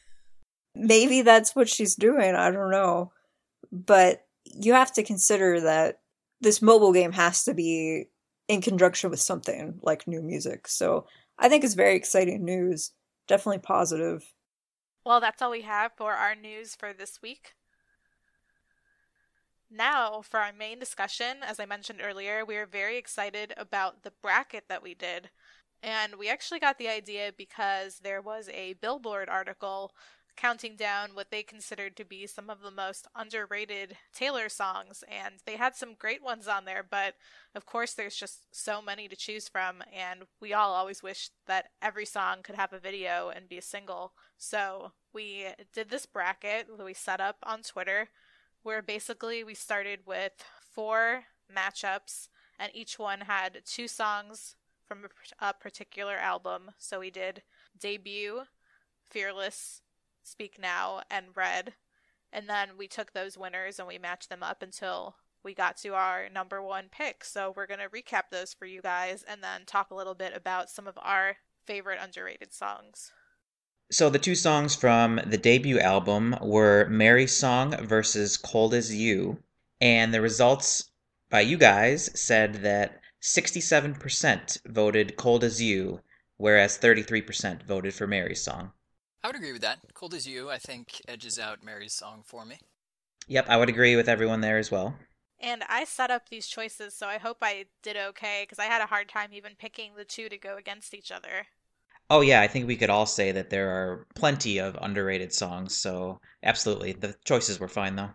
[0.74, 2.34] Maybe that's what she's doing.
[2.34, 3.12] I don't know.
[3.74, 6.00] But you have to consider that
[6.40, 8.06] this mobile game has to be
[8.48, 10.70] in conjunction with something like new music.
[10.70, 12.94] So I think it's very exciting news.
[13.28, 14.24] Definitely positive.
[15.06, 17.54] Well, that's all we have for our news for this week.
[19.70, 24.12] Now, for our main discussion, as I mentioned earlier, we are very excited about the
[24.12, 25.30] bracket that we did.
[25.84, 29.94] And we actually got the idea because there was a Billboard article
[30.36, 35.04] counting down what they considered to be some of the most underrated Taylor songs.
[35.10, 37.16] And they had some great ones on there, but
[37.54, 39.84] of course, there's just so many to choose from.
[39.94, 43.62] And we all always wish that every song could have a video and be a
[43.62, 44.14] single.
[44.38, 48.10] So we did this bracket that we set up on Twitter
[48.64, 50.34] where basically we started with
[50.74, 51.24] four
[51.56, 55.06] matchups and each one had two songs from
[55.40, 56.72] a, particular album.
[56.78, 57.44] So we did
[57.80, 58.42] debut,
[59.10, 59.82] Fearless,
[60.26, 61.74] Speak Now, and Red.
[62.34, 65.94] And then we took those winners and we matched them up until we got to
[65.94, 67.24] our number one pick.
[67.24, 70.36] So we're going to recap those for you guys and then talk a little bit
[70.36, 73.12] about some of our favorite underrated songs.
[73.92, 79.38] So the two songs from the debut album were Mary's Song versus Cold as You.
[79.80, 80.90] And the results
[81.30, 86.02] by you guys said that 67% voted Cold as You,
[86.38, 88.72] whereas 33% voted for Mary's Song.
[89.26, 89.80] I would agree with that.
[89.96, 92.60] Cold as You, I think, edges out Mary's Song for me.
[93.28, 94.96] Yep, I would agree with everyone there as well.
[95.40, 98.84] And I set up these choices, so I hope I did okay, because I had
[98.84, 101.48] a hard time even picking the two to go against each other.
[102.08, 105.76] Oh, yeah, I think we could all say that there are plenty of underrated songs,
[105.76, 106.92] so absolutely.
[106.92, 108.12] The choices were fine, though.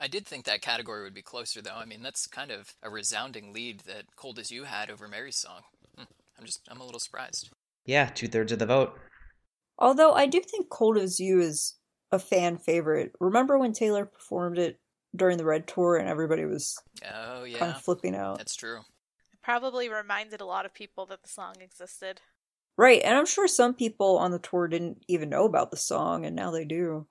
[0.00, 1.76] I did think that category would be closer, though.
[1.76, 5.38] I mean, that's kind of a resounding lead that Cold as You had over Mary's
[5.38, 5.60] song.
[5.96, 6.06] Hmm.
[6.36, 7.50] I'm just, I'm a little surprised.
[7.86, 8.98] Yeah, two thirds of the vote.
[9.82, 11.74] Although I do think Cold as You is
[12.12, 13.12] a fan favorite.
[13.18, 14.78] Remember when Taylor performed it
[15.14, 16.80] during the Red Tour and everybody was
[17.12, 18.38] Oh yeah, kind of flipping out?
[18.38, 18.78] that's true.
[19.32, 22.20] It probably reminded a lot of people that the song existed.
[22.78, 26.24] Right, and I'm sure some people on the tour didn't even know about the song,
[26.24, 27.06] and now they do.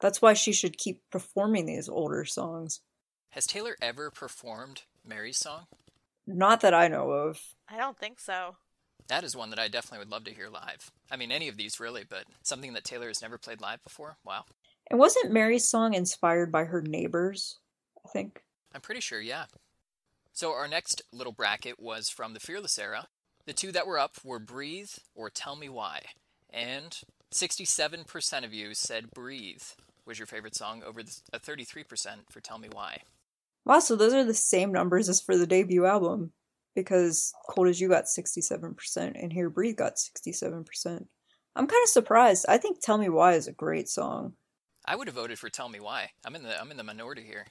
[0.00, 2.80] That's why she should keep performing these older songs.
[3.30, 5.66] Has Taylor ever performed Mary's song?
[6.26, 7.40] Not that I know of.
[7.68, 8.56] I don't think so.
[9.08, 10.90] That is one that I definitely would love to hear live.
[11.10, 14.16] I mean, any of these really, but something that Taylor has never played live before.
[14.24, 14.44] Wow.
[14.90, 17.58] And wasn't Mary's song inspired by her neighbors?
[18.04, 18.42] I think.
[18.74, 19.46] I'm pretty sure, yeah.
[20.32, 23.08] So our next little bracket was from the Fearless era.
[23.46, 26.02] The two that were up were Breathe or Tell Me Why.
[26.50, 26.98] And
[27.32, 29.62] 67% of you said Breathe
[30.04, 33.02] was your favorite song over the, uh, 33% for Tell Me Why.
[33.64, 36.32] Wow, so those are the same numbers as for the debut album.
[36.76, 41.06] Because Cold as You got 67%, and Here Breathe got 67%.
[41.56, 42.44] I'm kind of surprised.
[42.48, 44.34] I think Tell Me Why is a great song.
[44.84, 46.10] I would have voted for Tell Me Why.
[46.24, 47.46] I'm in the I'm in the minority here.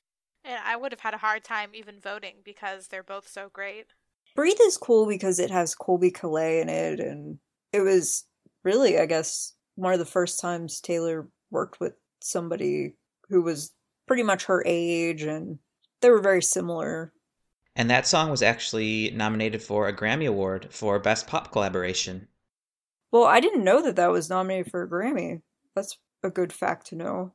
[0.46, 3.88] And I would have had a hard time even voting because they're both so great.
[4.36, 7.40] Breathe is cool because it has Colbie Caillat in it, and
[7.74, 8.26] it was
[8.64, 12.96] really, I guess, one of the first times Taylor worked with somebody
[13.30, 13.72] who was
[14.08, 15.58] pretty much her age, and
[16.02, 17.12] they were very similar.
[17.76, 22.28] And that song was actually nominated for a Grammy Award for Best Pop Collaboration.
[23.12, 25.42] Well, I didn't know that that was nominated for a Grammy.
[25.76, 27.34] That's a good fact to know.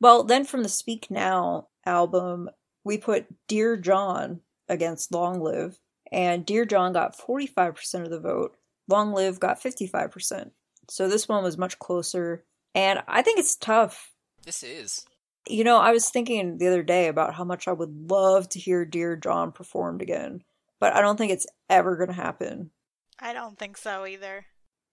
[0.00, 2.50] Well, then from the Speak Now album,
[2.84, 5.78] we put Dear John against Long Live,
[6.10, 8.56] and Dear John got 45% of the vote.
[8.88, 10.50] Long Live got 55%.
[10.88, 14.12] So this one was much closer, and I think it's tough.
[14.44, 15.04] This is.
[15.48, 18.58] You know, I was thinking the other day about how much I would love to
[18.58, 20.42] hear Dear John performed again,
[20.78, 22.70] but I don't think it's ever going to happen.
[23.18, 24.46] I don't think so either.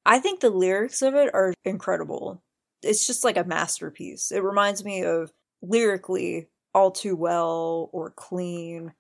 [0.05, 2.41] I think the lyrics of it are incredible.
[2.81, 4.31] It's just like a masterpiece.
[4.31, 8.93] It reminds me of lyrically All Too Well or Clean.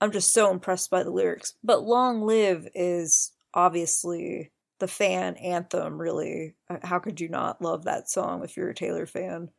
[0.00, 1.54] I'm just so impressed by the lyrics.
[1.62, 6.54] But Long Live is obviously the fan anthem, really.
[6.82, 9.50] How could you not love that song if you're a Taylor fan?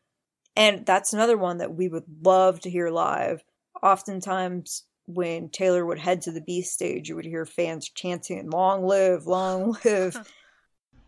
[0.60, 3.42] And that's another one that we would love to hear live.
[3.82, 8.84] Oftentimes, when Taylor would head to the B stage, you would hear fans chanting, Long
[8.86, 10.18] live, long live.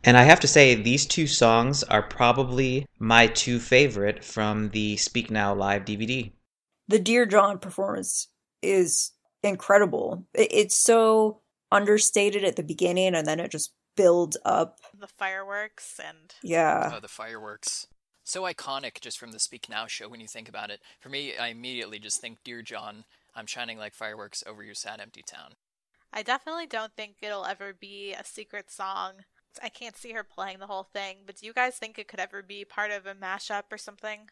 [0.04, 4.98] And I have to say, these two songs are probably my two favorite from the
[4.98, 6.32] Speak Now live DVD.
[6.88, 8.30] the Dear John performance
[8.64, 9.12] is
[9.44, 10.26] incredible.
[10.34, 14.78] It's so understated at the beginning and then it just builds up.
[15.00, 16.94] The fireworks and Yeah.
[16.96, 17.88] Oh, the fireworks.
[18.32, 20.80] So iconic just from the Speak Now show when you think about it.
[21.02, 23.04] For me, I immediately just think, Dear John,
[23.36, 25.56] I'm shining like fireworks over your sad, empty town.
[26.14, 29.16] I definitely don't think it'll ever be a secret song.
[29.62, 32.22] I can't see her playing the whole thing, but do you guys think it could
[32.22, 34.30] ever be part of a mashup or something?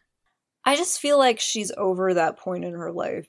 [0.63, 3.27] I just feel like she's over that point in her life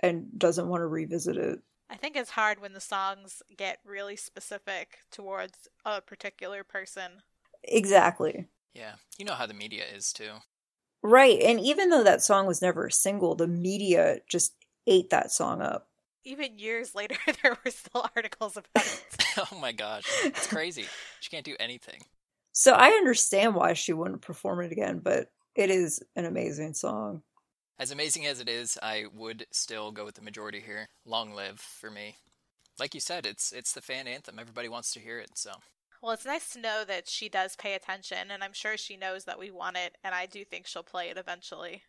[0.00, 1.60] and doesn't want to revisit it.
[1.88, 7.22] I think it's hard when the songs get really specific towards a particular person.
[7.62, 8.48] Exactly.
[8.74, 10.30] Yeah, you know how the media is too.
[11.02, 11.40] Right.
[11.40, 14.54] And even though that song was never a single, the media just
[14.86, 15.88] ate that song up.
[16.24, 19.24] Even years later, there were still articles about it.
[19.52, 20.86] oh my gosh, it's crazy.
[21.20, 22.02] She can't do anything.
[22.52, 27.22] So I understand why she wouldn't perform it again, but it is an amazing song.
[27.78, 30.88] As amazing as it is, I would still go with the majority here.
[31.06, 32.16] Long live for me.
[32.78, 34.38] Like you said, it's it's the fan anthem.
[34.38, 35.52] Everybody wants to hear it, so
[36.02, 39.24] Well, it's nice to know that she does pay attention, and I'm sure she knows
[39.24, 41.82] that we want it, and I do think she'll play it eventually.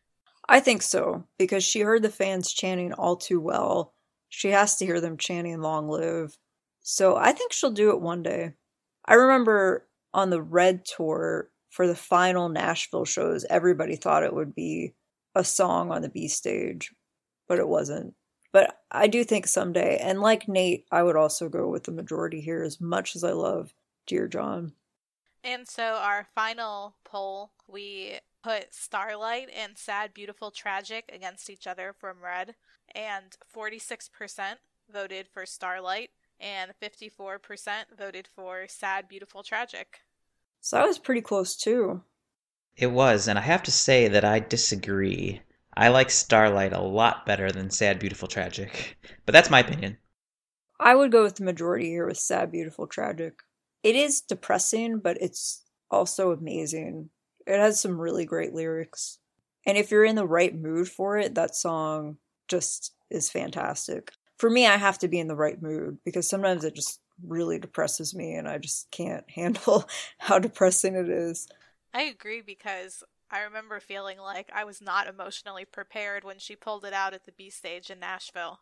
[0.49, 3.93] I think so, because she heard the fans chanting all too well.
[4.27, 6.37] She has to hear them chanting long live.
[6.81, 8.53] So I think she'll do it one day.
[9.05, 14.53] I remember on the Red Tour for the final Nashville shows, everybody thought it would
[14.53, 14.93] be
[15.35, 16.93] a song on the B stage,
[17.47, 18.13] but it wasn't.
[18.51, 22.41] But I do think someday, and like Nate, I would also go with the majority
[22.41, 23.73] here as much as I love
[24.05, 24.73] Dear John.
[25.43, 31.95] And so, our final poll, we put Starlight and Sad, Beautiful, Tragic against each other
[31.97, 32.55] from Red,
[32.93, 34.09] and 46%
[34.91, 37.39] voted for Starlight, and 54%
[37.97, 39.99] voted for Sad, Beautiful, Tragic.
[40.59, 42.03] So I was pretty close too.
[42.77, 45.41] It was, and I have to say that I disagree.
[45.75, 48.97] I like Starlight a lot better than Sad, Beautiful, Tragic.
[49.25, 49.97] But that's my opinion.
[50.79, 53.39] I would go with the majority here with Sad, Beautiful, Tragic.
[53.83, 57.09] It is depressing, but it's also amazing.
[57.47, 59.19] It has some really great lyrics.
[59.65, 62.17] And if you're in the right mood for it, that song
[62.47, 64.11] just is fantastic.
[64.37, 67.59] For me, I have to be in the right mood because sometimes it just really
[67.59, 71.47] depresses me, and I just can't handle how depressing it is.
[71.93, 76.85] I agree because I remember feeling like I was not emotionally prepared when she pulled
[76.85, 78.59] it out at the B stage in Nashville.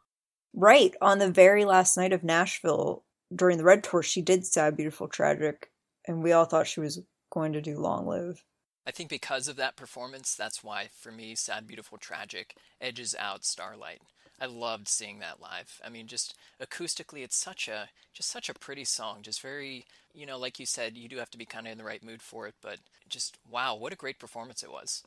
[0.54, 0.96] Right.
[1.02, 3.04] On the very last night of Nashville,
[3.34, 5.72] during the Red Tour, she did Sad, Beautiful, Tragic,
[6.08, 7.02] and we all thought she was
[7.32, 8.44] going to do Long Live.
[8.88, 13.46] I think because of that performance, that's why for me, Sad, Beautiful, Tragic edges out
[13.46, 14.02] Starlight.
[14.42, 15.82] I loved seeing that live.
[15.86, 19.22] I mean, just acoustically, it's such a just such a pretty song.
[19.22, 21.78] Just very, you know, like you said, you do have to be kind of in
[21.78, 22.56] the right mood for it.
[22.62, 22.78] But
[23.10, 25.04] just wow, what a great performance it was.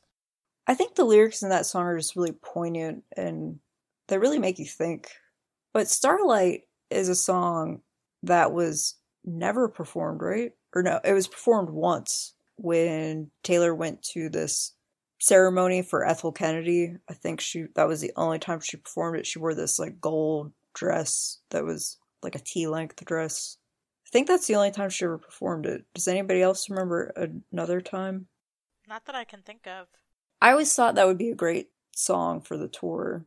[0.66, 3.58] I think the lyrics in that song are just really poignant and
[4.08, 5.10] they really make you think.
[5.72, 7.80] But Starlight is a song
[8.22, 10.52] that was never performed, right?
[10.74, 14.72] Or no, it was performed once when Taylor went to this
[15.18, 16.96] ceremony for Ethel Kennedy.
[17.08, 19.26] I think she that was the only time she performed it.
[19.26, 23.58] She wore this like gold dress that was like a tea length dress.
[24.06, 25.84] I think that's the only time she ever performed it.
[25.94, 27.12] Does anybody else remember
[27.50, 28.26] another time?
[28.88, 29.86] Not that I can think of.
[30.40, 33.24] I always thought that would be a great song for the tour.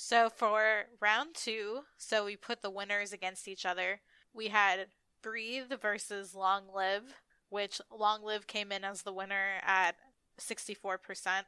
[0.00, 4.00] So for round two, so we put the winners against each other.
[4.32, 4.86] We had
[5.22, 9.96] Breathe versus Long Live, which Long Live came in as the winner at
[10.40, 11.42] 64%.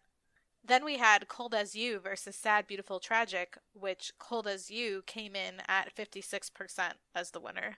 [0.64, 5.36] Then we had Cold as You versus Sad, Beautiful, Tragic, which Cold as You came
[5.36, 7.76] in at 56% as the winner.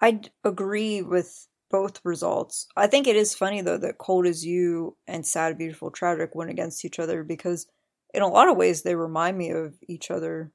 [0.00, 2.66] I'd agree with both results.
[2.76, 6.50] I think it is funny though that Cold as You and Sad, Beautiful, Tragic went
[6.50, 7.68] against each other because
[8.12, 10.52] in a lot of ways they remind me of each other.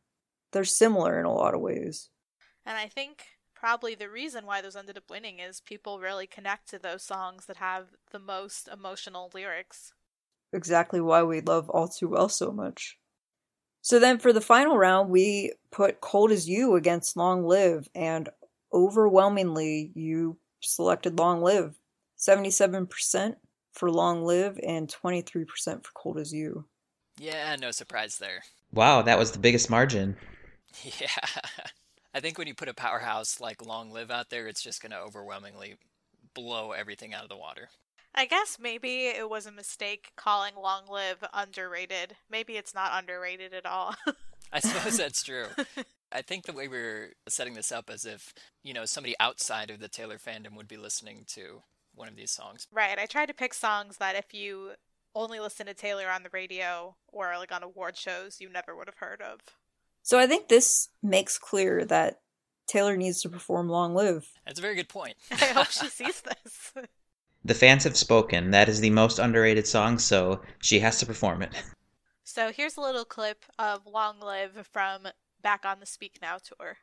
[0.52, 2.10] They're similar in a lot of ways.
[2.66, 6.70] And I think probably the reason why those ended up winning is people really connect
[6.70, 9.94] to those songs that have the most emotional lyrics.
[10.54, 12.98] Exactly why we love All Too Well so much.
[13.82, 18.30] So then for the final round, we put Cold as You against Long Live, and
[18.74, 21.80] overwhelmingly, you selected Long Live.
[22.18, 23.36] 77%
[23.72, 25.48] for Long Live and 23%
[25.86, 26.66] for Cold as You.
[27.20, 28.44] Yeah, no surprise there.
[28.74, 30.18] Wow, that was the biggest margin.
[30.84, 31.08] Yeah.
[32.14, 34.92] I think when you put a powerhouse like Long Live out there, it's just going
[34.92, 35.76] to overwhelmingly
[36.34, 37.70] blow everything out of the water.
[38.14, 42.18] I guess maybe it was a mistake calling Long Live underrated.
[42.30, 43.96] Maybe it's not underrated at all.
[44.52, 45.46] I suppose that's true.
[46.12, 49.80] I think the way we're setting this up as if, you know, somebody outside of
[49.80, 51.62] the Taylor fandom would be listening to
[51.94, 52.68] one of these songs.
[52.72, 52.98] Right.
[52.98, 54.72] I tried to pick songs that if you
[55.18, 58.88] only listen to Taylor on the radio or like on award shows, you never would
[58.88, 59.40] have heard of.
[60.04, 62.22] So I think this makes clear that
[62.68, 64.28] Taylor needs to perform Long Live.
[64.46, 65.16] That's a very good point.
[65.32, 66.74] I hope she sees this.
[67.44, 68.52] The fans have spoken.
[68.52, 71.52] That is the most underrated song, so she has to perform it.
[72.24, 75.08] So here's a little clip of Long Live from
[75.42, 76.78] Back on the Speak Now tour.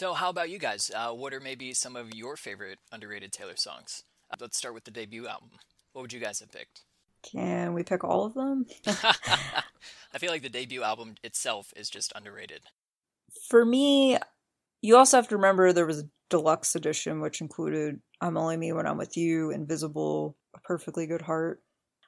[0.00, 0.90] So, how about you guys?
[0.96, 4.02] Uh, what are maybe some of your favorite underrated Taylor songs?
[4.30, 5.50] Uh, let's start with the debut album.
[5.92, 6.84] What would you guys have picked?
[7.22, 8.64] Can we pick all of them?
[8.86, 12.62] I feel like the debut album itself is just underrated.
[13.46, 14.16] For me,
[14.80, 18.72] you also have to remember there was a deluxe edition, which included I'm Only Me
[18.72, 21.60] When I'm With You, Invisible, A Perfectly Good Heart.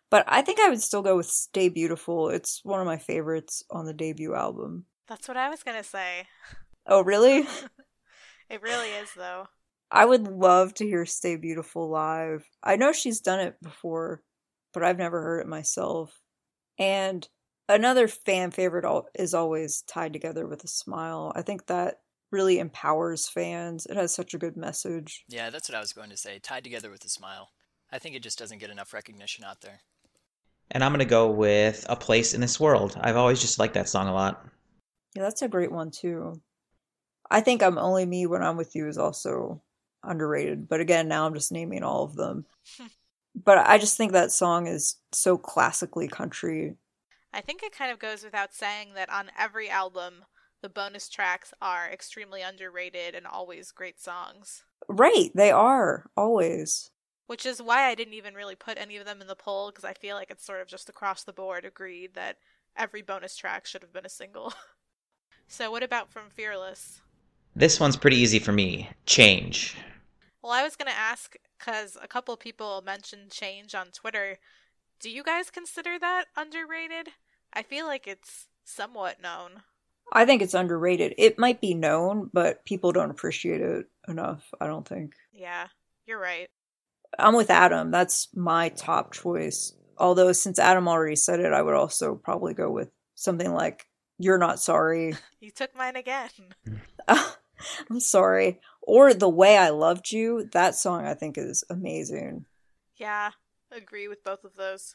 [0.09, 2.30] But I think I would still go with Stay Beautiful.
[2.30, 4.86] It's one of my favorites on the debut album.
[5.09, 6.28] That's what I was going to say.
[6.86, 7.47] Oh, really?
[8.53, 9.48] it really is, though.
[9.90, 12.48] I would love to hear Stay Beautiful live.
[12.62, 14.22] I know she's done it before,
[14.72, 16.20] but I've never heard it myself.
[16.78, 17.28] And
[17.68, 21.32] another fan favorite is always Tied Together with a Smile.
[21.34, 22.00] I think that
[22.30, 23.86] really empowers fans.
[23.86, 25.24] It has such a good message.
[25.28, 26.38] Yeah, that's what I was going to say.
[26.38, 27.50] Tied Together with a Smile.
[27.90, 29.80] I think it just doesn't get enough recognition out there.
[30.70, 32.96] And I'm going to go with A Place in This World.
[32.98, 34.46] I've always just liked that song a lot.
[35.14, 36.40] Yeah, that's a great one too.
[37.30, 39.62] I think I'm only me when I'm with you is also
[40.02, 40.68] underrated.
[40.68, 42.46] But again, now I'm just naming all of them.
[43.34, 46.76] but I just think that song is so classically country.
[47.32, 50.24] I think it kind of goes without saying that on every album,
[50.60, 54.64] the bonus tracks are extremely underrated and always great songs.
[54.88, 56.90] Right, they are, always.
[57.26, 59.84] Which is why I didn't even really put any of them in the poll, because
[59.84, 62.36] I feel like it's sort of just across the board agreed that
[62.76, 64.52] every bonus track should have been a single.
[65.48, 67.00] so, what about from Fearless?
[67.55, 68.90] This one's pretty easy for me.
[69.07, 69.76] Change.
[70.42, 74.38] Well, I was going to ask because a couple people mentioned Change on Twitter.
[75.00, 77.09] Do you guys consider that underrated?
[77.53, 79.62] I feel like it's somewhat known.
[80.12, 81.14] I think it's underrated.
[81.18, 85.14] It might be known, but people don't appreciate it enough, I don't think.
[85.32, 85.68] Yeah,
[86.07, 86.48] you're right.
[87.18, 87.90] I'm with Adam.
[87.90, 89.74] That's my top choice.
[89.98, 93.86] Although, since Adam already said it, I would also probably go with something like
[94.18, 95.14] You're Not Sorry.
[95.40, 96.30] You took mine again.
[97.90, 98.60] I'm sorry.
[98.82, 100.48] Or The Way I Loved You.
[100.52, 102.46] That song I think is amazing.
[102.96, 103.30] Yeah,
[103.70, 104.94] agree with both of those.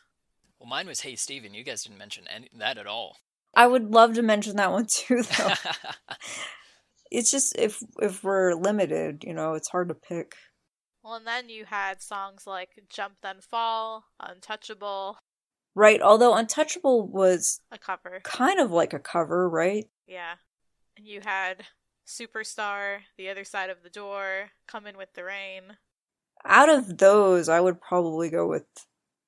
[0.60, 1.54] Well, mine was Hey Steven.
[1.54, 3.18] You guys didn't mention any, that at all.
[3.56, 5.54] I would love to mention that one too, though.
[7.12, 10.36] it's just if if we're limited, you know, it's hard to pick.
[11.04, 15.18] Well, and then you had songs like Jump Then Fall, Untouchable.
[15.74, 18.20] Right, although Untouchable was a cover.
[18.24, 19.86] Kind of like a cover, right?
[20.08, 20.34] Yeah.
[20.98, 21.64] And you had
[22.08, 25.78] Superstar, The Other Side of the Door, Come In With the Rain.
[26.46, 28.66] Out of those, I would probably go with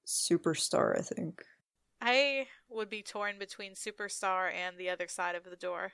[0.08, 1.44] Superstar, I think.
[2.02, 5.92] I would be torn between Superstar and The Other Side of the Door.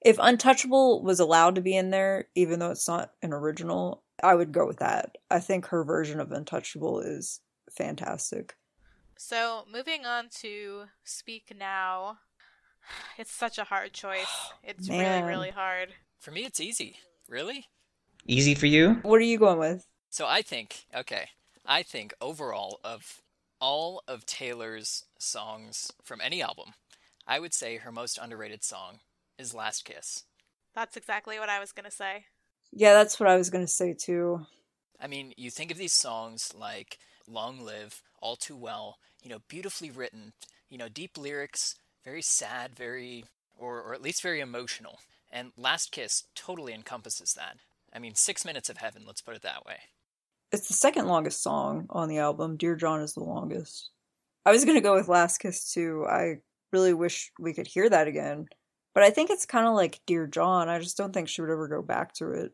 [0.00, 4.34] If Untouchable was allowed to be in there, even though it's not an original, I
[4.34, 5.16] would go with that.
[5.30, 7.40] I think her version of Untouchable is
[7.70, 8.56] fantastic.
[9.16, 12.18] So, moving on to Speak Now.
[13.18, 14.52] It's such a hard choice.
[14.62, 15.92] It's really, really hard.
[16.18, 16.96] For me, it's easy.
[17.28, 17.66] Really?
[18.26, 18.98] Easy for you?
[19.02, 19.86] What are you going with?
[20.10, 21.28] So I think, okay,
[21.64, 23.20] I think overall of
[23.60, 26.74] all of Taylor's songs from any album,
[27.26, 29.00] I would say her most underrated song
[29.38, 30.24] is Last Kiss.
[30.74, 32.24] That's exactly what I was going to say.
[32.72, 34.46] Yeah, that's what I was going to say too.
[35.00, 36.98] I mean, you think of these songs like
[37.28, 40.32] Long Live, All Too Well, you know, beautifully written,
[40.68, 43.24] you know, deep lyrics, very sad, very,
[43.58, 44.98] or, or at least very emotional.
[45.30, 47.58] And Last Kiss totally encompasses that.
[47.92, 49.78] I mean, Six Minutes of Heaven, let's put it that way.
[50.52, 52.56] It's the second longest song on the album.
[52.56, 53.90] Dear John is the longest.
[54.46, 56.06] I was going to go with Last Kiss too.
[56.08, 56.36] I
[56.72, 58.46] really wish we could hear that again.
[58.94, 60.68] But I think it's kind of like Dear John.
[60.68, 62.52] I just don't think she would ever go back to it.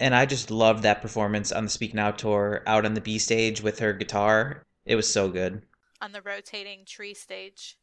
[0.00, 3.18] And I just loved that performance on the Speak Now tour out on the B
[3.18, 4.64] stage with her guitar.
[4.86, 5.62] It was so good.
[6.00, 7.76] On the rotating tree stage.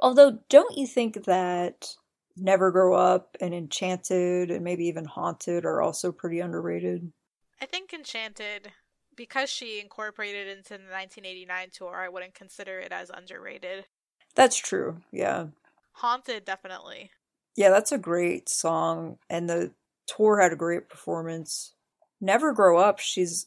[0.00, 1.94] Although, don't you think that
[2.40, 7.12] Never Grow Up and Enchanted and maybe even Haunted are also pretty underrated?
[7.60, 8.72] I think Enchanted,
[9.16, 13.86] because she incorporated into the 1989 tour, I wouldn't consider it as underrated.
[14.34, 15.46] That's true, yeah.
[15.92, 17.10] Haunted, definitely.
[17.56, 19.72] Yeah, that's a great song, and the
[20.06, 21.74] tour had a great performance.
[22.20, 23.46] Never Grow Up, she's.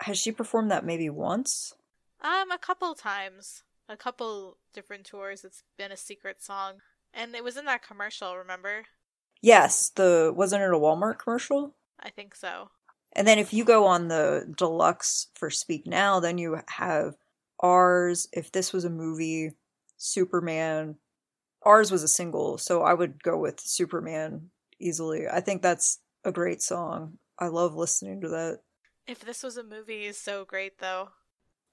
[0.00, 1.74] Has she performed that maybe once?
[2.22, 3.64] Um, a couple times.
[3.88, 5.44] A couple different tours.
[5.44, 6.74] It's been a secret song.
[7.18, 8.84] And it was in that commercial, remember?
[9.42, 11.74] Yes, the wasn't it a Walmart commercial?
[11.98, 12.70] I think so.
[13.12, 17.16] And then if you go on the deluxe for Speak Now, then you have
[17.58, 18.28] ours.
[18.32, 19.50] If this was a movie,
[19.96, 20.94] Superman.
[21.64, 25.26] Ours was a single, so I would go with Superman easily.
[25.26, 27.18] I think that's a great song.
[27.36, 28.60] I love listening to that.
[29.08, 31.08] If this was a movie is so great though.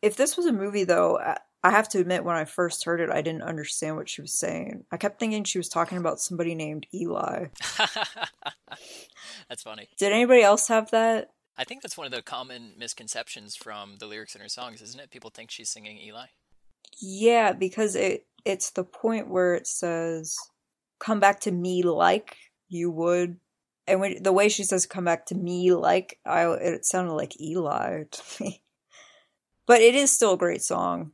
[0.02, 1.20] If this was a movie though,
[1.66, 4.38] I have to admit when I first heard it I didn't understand what she was
[4.38, 4.84] saying.
[4.92, 7.48] I kept thinking she was talking about somebody named Eli.
[9.50, 9.90] that's funny.
[9.98, 11.32] Did anybody else have that?
[11.58, 15.00] I think that's one of the common misconceptions from the lyrics in her songs, isn't
[15.00, 15.10] it?
[15.10, 16.28] People think she's singing Eli.
[17.00, 20.38] Yeah, because it it's the point where it says
[21.00, 22.38] come back to me like
[22.70, 23.38] you would
[23.88, 27.42] and when the way she says come back to me like I it sounded like
[27.42, 28.62] Eli to me.
[29.68, 31.14] But it is still a great song.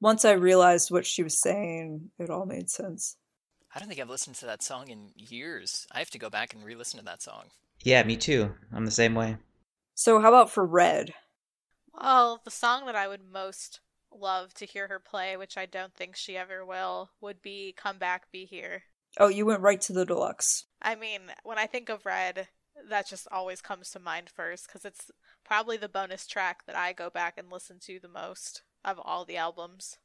[0.00, 3.16] Once I realized what she was saying, it all made sense.
[3.74, 5.86] I don't think I've listened to that song in years.
[5.92, 7.50] I have to go back and re-listen to that song.
[7.82, 8.52] Yeah, me too.
[8.72, 9.36] I'm the same way.
[9.94, 11.12] So how about for Red?
[11.94, 13.80] Well, the song that I would most
[14.12, 17.98] love to hear her play, which I don't think she ever will, would be Come
[17.98, 18.84] Back Be Here.
[19.18, 20.66] Oh, you went right to the deluxe.
[20.80, 22.48] I mean, when I think of Red,
[22.88, 25.10] that just always comes to mind first because it's
[25.44, 29.24] probably the bonus track that I go back and listen to the most of all
[29.24, 29.98] the albums.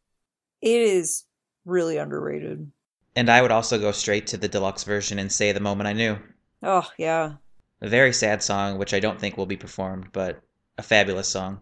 [0.61, 1.26] It is
[1.65, 2.71] really underrated.
[3.15, 5.93] And I would also go straight to the deluxe version and say The Moment I
[5.93, 6.17] Knew.
[6.61, 7.34] Oh, yeah.
[7.82, 10.41] A very sad song, which I don't think will be performed, but
[10.78, 11.61] a fabulous song.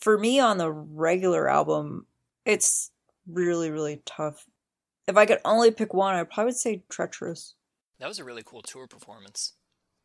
[0.00, 2.06] For me on the regular album,
[2.46, 2.90] it's
[3.26, 4.46] really, really tough.
[5.06, 7.54] If I could only pick one, I probably would probably say Treacherous.
[7.98, 9.54] That was a really cool tour performance.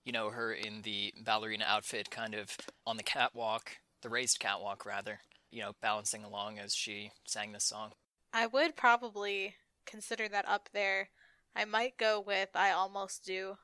[0.03, 2.55] You know, her in the ballerina outfit, kind of
[2.85, 5.19] on the catwalk, the raised catwalk, rather,
[5.55, 7.93] you know, balancing along as she sang this song.
[8.33, 11.09] I would probably consider that up there.
[11.55, 13.55] I might go with I Almost Do.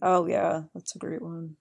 [0.00, 1.56] Oh, yeah, that's a great one.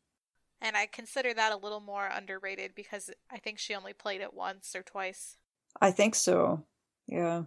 [0.61, 4.33] And I consider that a little more underrated because I think she only played it
[4.33, 5.35] once or twice.
[5.81, 6.63] I think so.
[7.05, 7.43] Yeah.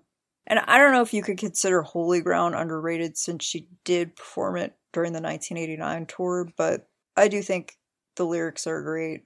[0.46, 4.58] And I don't know if you could consider Holy Ground underrated since she did perform
[4.58, 7.78] it during the 1989 tour, but I do think
[8.16, 9.22] the lyrics are great.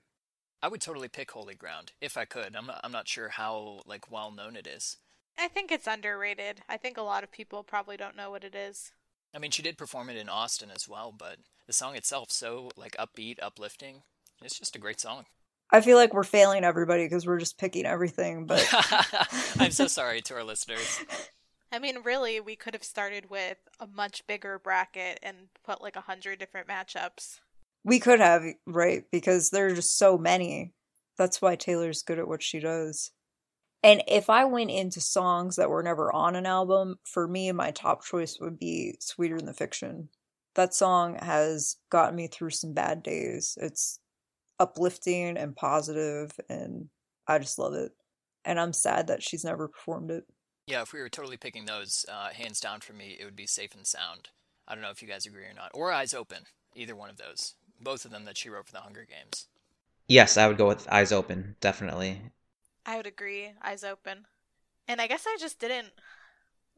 [0.65, 2.57] I would totally pick Holy Ground if I could.
[2.57, 4.97] I'm not, I'm not sure how like well known it is.
[5.39, 6.63] I think it's underrated.
[6.71, 8.91] I think a lot of people probably don't know what it is.
[9.35, 11.37] I mean, she did perform it in Austin as well, but
[11.67, 14.05] the song itself so like upbeat, uplifting.
[14.41, 15.27] It's just a great song.
[15.71, 18.67] I feel like we're failing everybody because we're just picking everything, but
[19.59, 21.05] I'm so sorry to our listeners.
[21.73, 25.97] I mean, really, we could have started with a much bigger bracket and put like
[25.97, 27.41] a hundred different matchups.
[27.85, 29.05] We could have, right?
[29.13, 30.73] Because there are just so many.
[31.19, 33.13] That's why Taylor's good at what she does.
[33.83, 37.71] And if I went into songs that were never on an album, for me, my
[37.71, 40.09] top choice would be Sweeter Than Fiction.
[40.55, 43.59] That song has gotten me through some bad days.
[43.61, 44.01] It's
[44.59, 46.89] uplifting and positive, and
[47.29, 47.93] I just love it.
[48.45, 50.25] And I'm sad that she's never performed it.
[50.67, 53.47] Yeah, if we were totally picking those, uh, hands down for me, it would be
[53.47, 54.31] Safe and Sound.
[54.67, 55.73] I don't know if you guys agree or not.
[55.75, 56.45] Or Eyes Open.
[56.75, 57.55] Either one of those.
[57.81, 59.49] Both of them that she wrote for the Hunger Games.
[60.09, 62.21] Yes, I would go with Eyes Open, definitely.
[62.87, 64.27] I would agree, eyes open.
[64.87, 65.93] And I guess I just didn't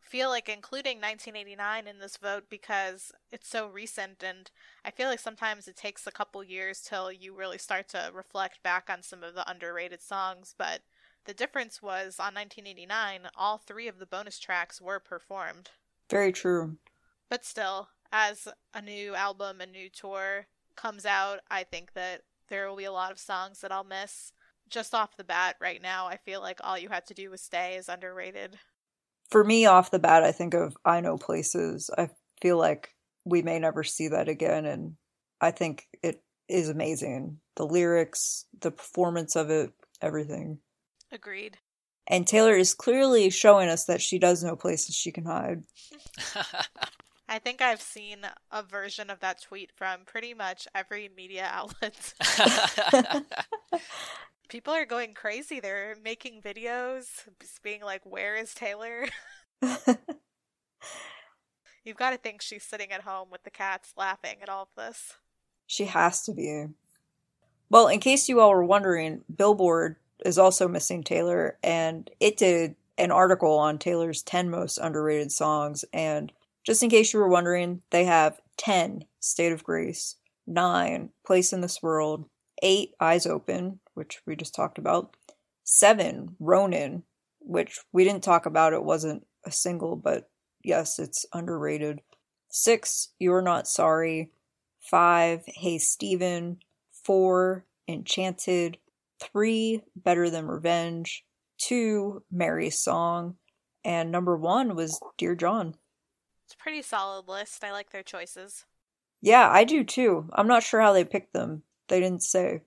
[0.01, 4.51] feel like including 1989 in this vote because it's so recent and
[4.85, 8.63] I feel like sometimes it takes a couple years till you really start to reflect
[8.63, 10.83] back on some of the underrated songs, but
[11.25, 15.71] the difference was on 1989 all three of the bonus tracks were performed.
[16.09, 16.77] Very true.
[17.29, 22.69] But still, as a new album, a new tour comes out, I think that there
[22.69, 24.33] will be a lot of songs that I'll miss.
[24.69, 27.41] Just off the bat, right now, I feel like all you had to do was
[27.41, 28.59] stay is underrated.
[29.31, 31.91] For me, off the bat, I think of I Know Places.
[31.97, 32.11] I
[32.41, 32.91] feel like
[33.25, 34.95] we may never see that again, and
[35.41, 37.39] I think it is amazing.
[37.57, 40.59] The lyrics, the performance of it, everything.
[41.13, 41.59] Agreed.
[42.09, 45.65] And Taylor is clearly showing us that she does know places she can hide.
[47.29, 48.19] I think I've seen
[48.53, 52.15] a version of that tweet from pretty much every media outlet.
[54.49, 55.59] People are going crazy.
[55.59, 57.07] They're making videos,
[57.63, 59.07] being like, Where is Taylor?
[61.85, 64.69] You've got to think she's sitting at home with the cats laughing at all of
[64.77, 65.15] this.
[65.67, 66.67] She has to be.
[67.71, 72.77] Well, in case you all were wondering, Billboard is also missing Taylor, and it did
[72.99, 75.85] an article on Taylor's 10 most underrated songs.
[75.93, 76.33] And
[76.67, 80.17] just in case you were wondering, they have 10 State of Grace,
[80.49, 82.29] 9 Place in This World,
[82.63, 85.17] 8 Eyes Open, which we just talked about,
[85.63, 87.05] 7 Ronan,
[87.39, 90.29] which we didn't talk about, it wasn't a single, but
[90.65, 92.01] yes, it's underrated.
[92.49, 94.33] 6 You're Not Sorry,
[94.81, 96.59] 5 Hey Steven,
[97.05, 98.79] 4 Enchanted,
[99.21, 101.25] 3 Better Than Revenge,
[101.59, 103.37] 2 Mary's Song,
[103.85, 105.77] and number 1 was Dear John.
[106.47, 107.65] It's a pretty solid list.
[107.65, 108.65] I like their choices.
[109.21, 110.31] Yeah, I do too.
[110.33, 111.65] I'm not sure how they picked them.
[111.89, 112.63] They didn't say.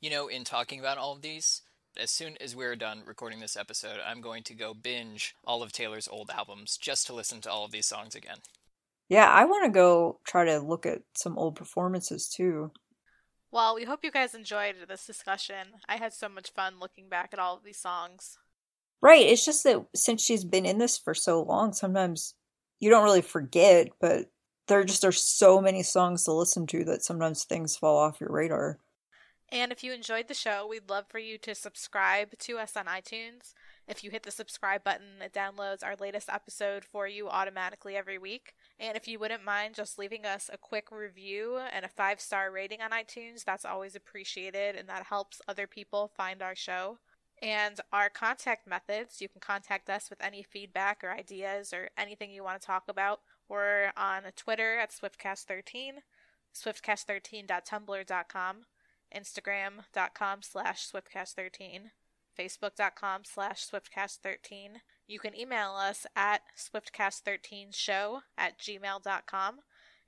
[0.00, 1.62] You know, in talking about all of these,
[1.96, 5.70] as soon as we're done recording this episode, I'm going to go binge all of
[5.70, 8.38] Taylor's old albums just to listen to all of these songs again.
[9.08, 12.72] Yeah, I want to go try to look at some old performances too.
[13.52, 15.68] Well, we hope you guys enjoyed this discussion.
[15.88, 18.36] I had so much fun looking back at all of these songs.
[19.00, 22.34] Right, it's just that since she's been in this for so long, sometimes
[22.82, 24.26] you don't really forget, but
[24.66, 28.32] there just are so many songs to listen to that sometimes things fall off your
[28.32, 28.80] radar.
[29.52, 32.86] And if you enjoyed the show, we'd love for you to subscribe to us on
[32.86, 33.54] iTunes.
[33.86, 38.18] If you hit the subscribe button, it downloads our latest episode for you automatically every
[38.18, 38.54] week.
[38.80, 42.50] And if you wouldn't mind just leaving us a quick review and a five star
[42.50, 46.98] rating on iTunes, that's always appreciated and that helps other people find our show.
[47.42, 52.30] And our contact methods you can contact us with any feedback or ideas or anything
[52.30, 53.18] you want to talk about.
[53.48, 55.94] We're on Twitter at SwiftCast13,
[56.54, 58.56] SwiftCast13.tumblr.com,
[59.14, 61.80] Instagram.com slash SwiftCast13,
[62.38, 64.68] Facebook.com slash SwiftCast13.
[65.08, 69.58] You can email us at SwiftCast13show at gmail.com.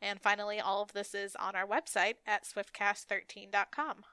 [0.01, 4.05] And finally, all of this is on our website at SwiftCast13.com.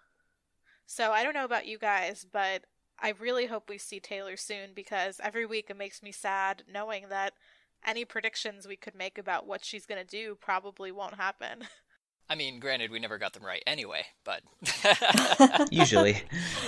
[0.87, 2.65] So I don't know about you guys, but
[3.01, 7.05] I really hope we see Taylor soon because every week it makes me sad knowing
[7.09, 7.33] that
[7.85, 11.63] any predictions we could make about what she's going to do probably won't happen.
[12.29, 14.41] I mean, granted, we never got them right anyway, but.
[15.71, 16.21] Usually.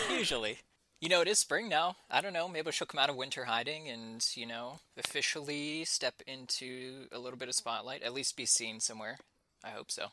[0.10, 0.58] Usually.
[1.00, 1.98] You know, it is spring now.
[2.10, 2.48] I don't know.
[2.48, 7.38] Maybe she'll come out of winter hiding and, you know, officially step into a little
[7.38, 9.18] bit of spotlight, at least be seen somewhere.
[9.64, 10.08] I hope so.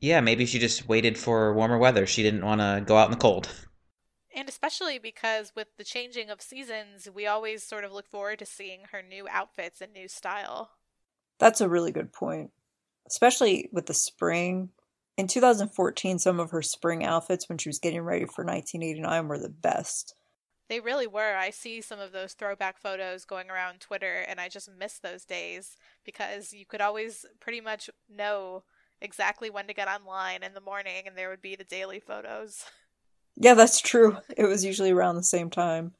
[0.00, 2.06] Yeah, maybe she just waited for warmer weather.
[2.06, 3.48] She didn't want to go out in the cold.
[4.34, 8.46] And especially because with the changing of seasons, we always sort of look forward to
[8.46, 10.70] seeing her new outfits and new style.
[11.38, 12.50] That's a really good point.
[13.06, 14.70] Especially with the spring.
[15.18, 19.38] In 2014, some of her spring outfits when she was getting ready for 1989 were
[19.38, 20.14] the best.
[20.68, 21.36] They really were.
[21.36, 25.26] I see some of those throwback photos going around Twitter, and I just miss those
[25.26, 28.64] days because you could always pretty much know
[29.02, 32.64] exactly when to get online in the morning, and there would be the daily photos.
[33.36, 34.18] Yeah, that's true.
[34.36, 35.92] It was usually around the same time.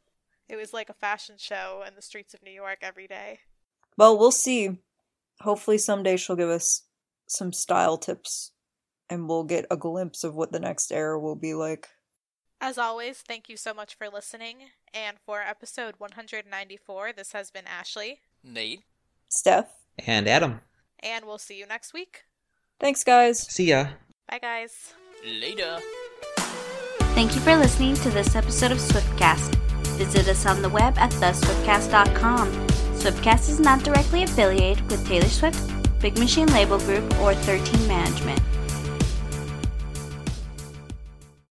[0.48, 3.40] It was like a fashion show in the streets of New York every day.
[3.96, 4.78] Well, we'll see.
[5.40, 6.82] Hopefully, someday she'll give us
[7.26, 8.52] some style tips
[9.08, 11.88] and we'll get a glimpse of what the next era will be like.
[12.60, 14.58] As always, thank you so much for listening.
[14.94, 18.82] And for episode 194, this has been Ashley, Nate,
[19.28, 19.70] Steph,
[20.06, 20.60] And Adam.
[21.00, 22.24] and we'll see you next week.
[22.78, 23.38] thanks, guys.
[23.40, 23.88] See ya.
[24.28, 24.92] Bye, guys.
[25.24, 25.78] later.
[27.22, 29.54] Thank you for listening to this episode of Swiftcast.
[29.96, 32.48] Visit us on the web at theswiftcast.com.
[32.96, 35.70] Swiftcast is not directly affiliated with Taylor Swift,
[36.00, 38.40] Big Machine Label Group, or 13 Management.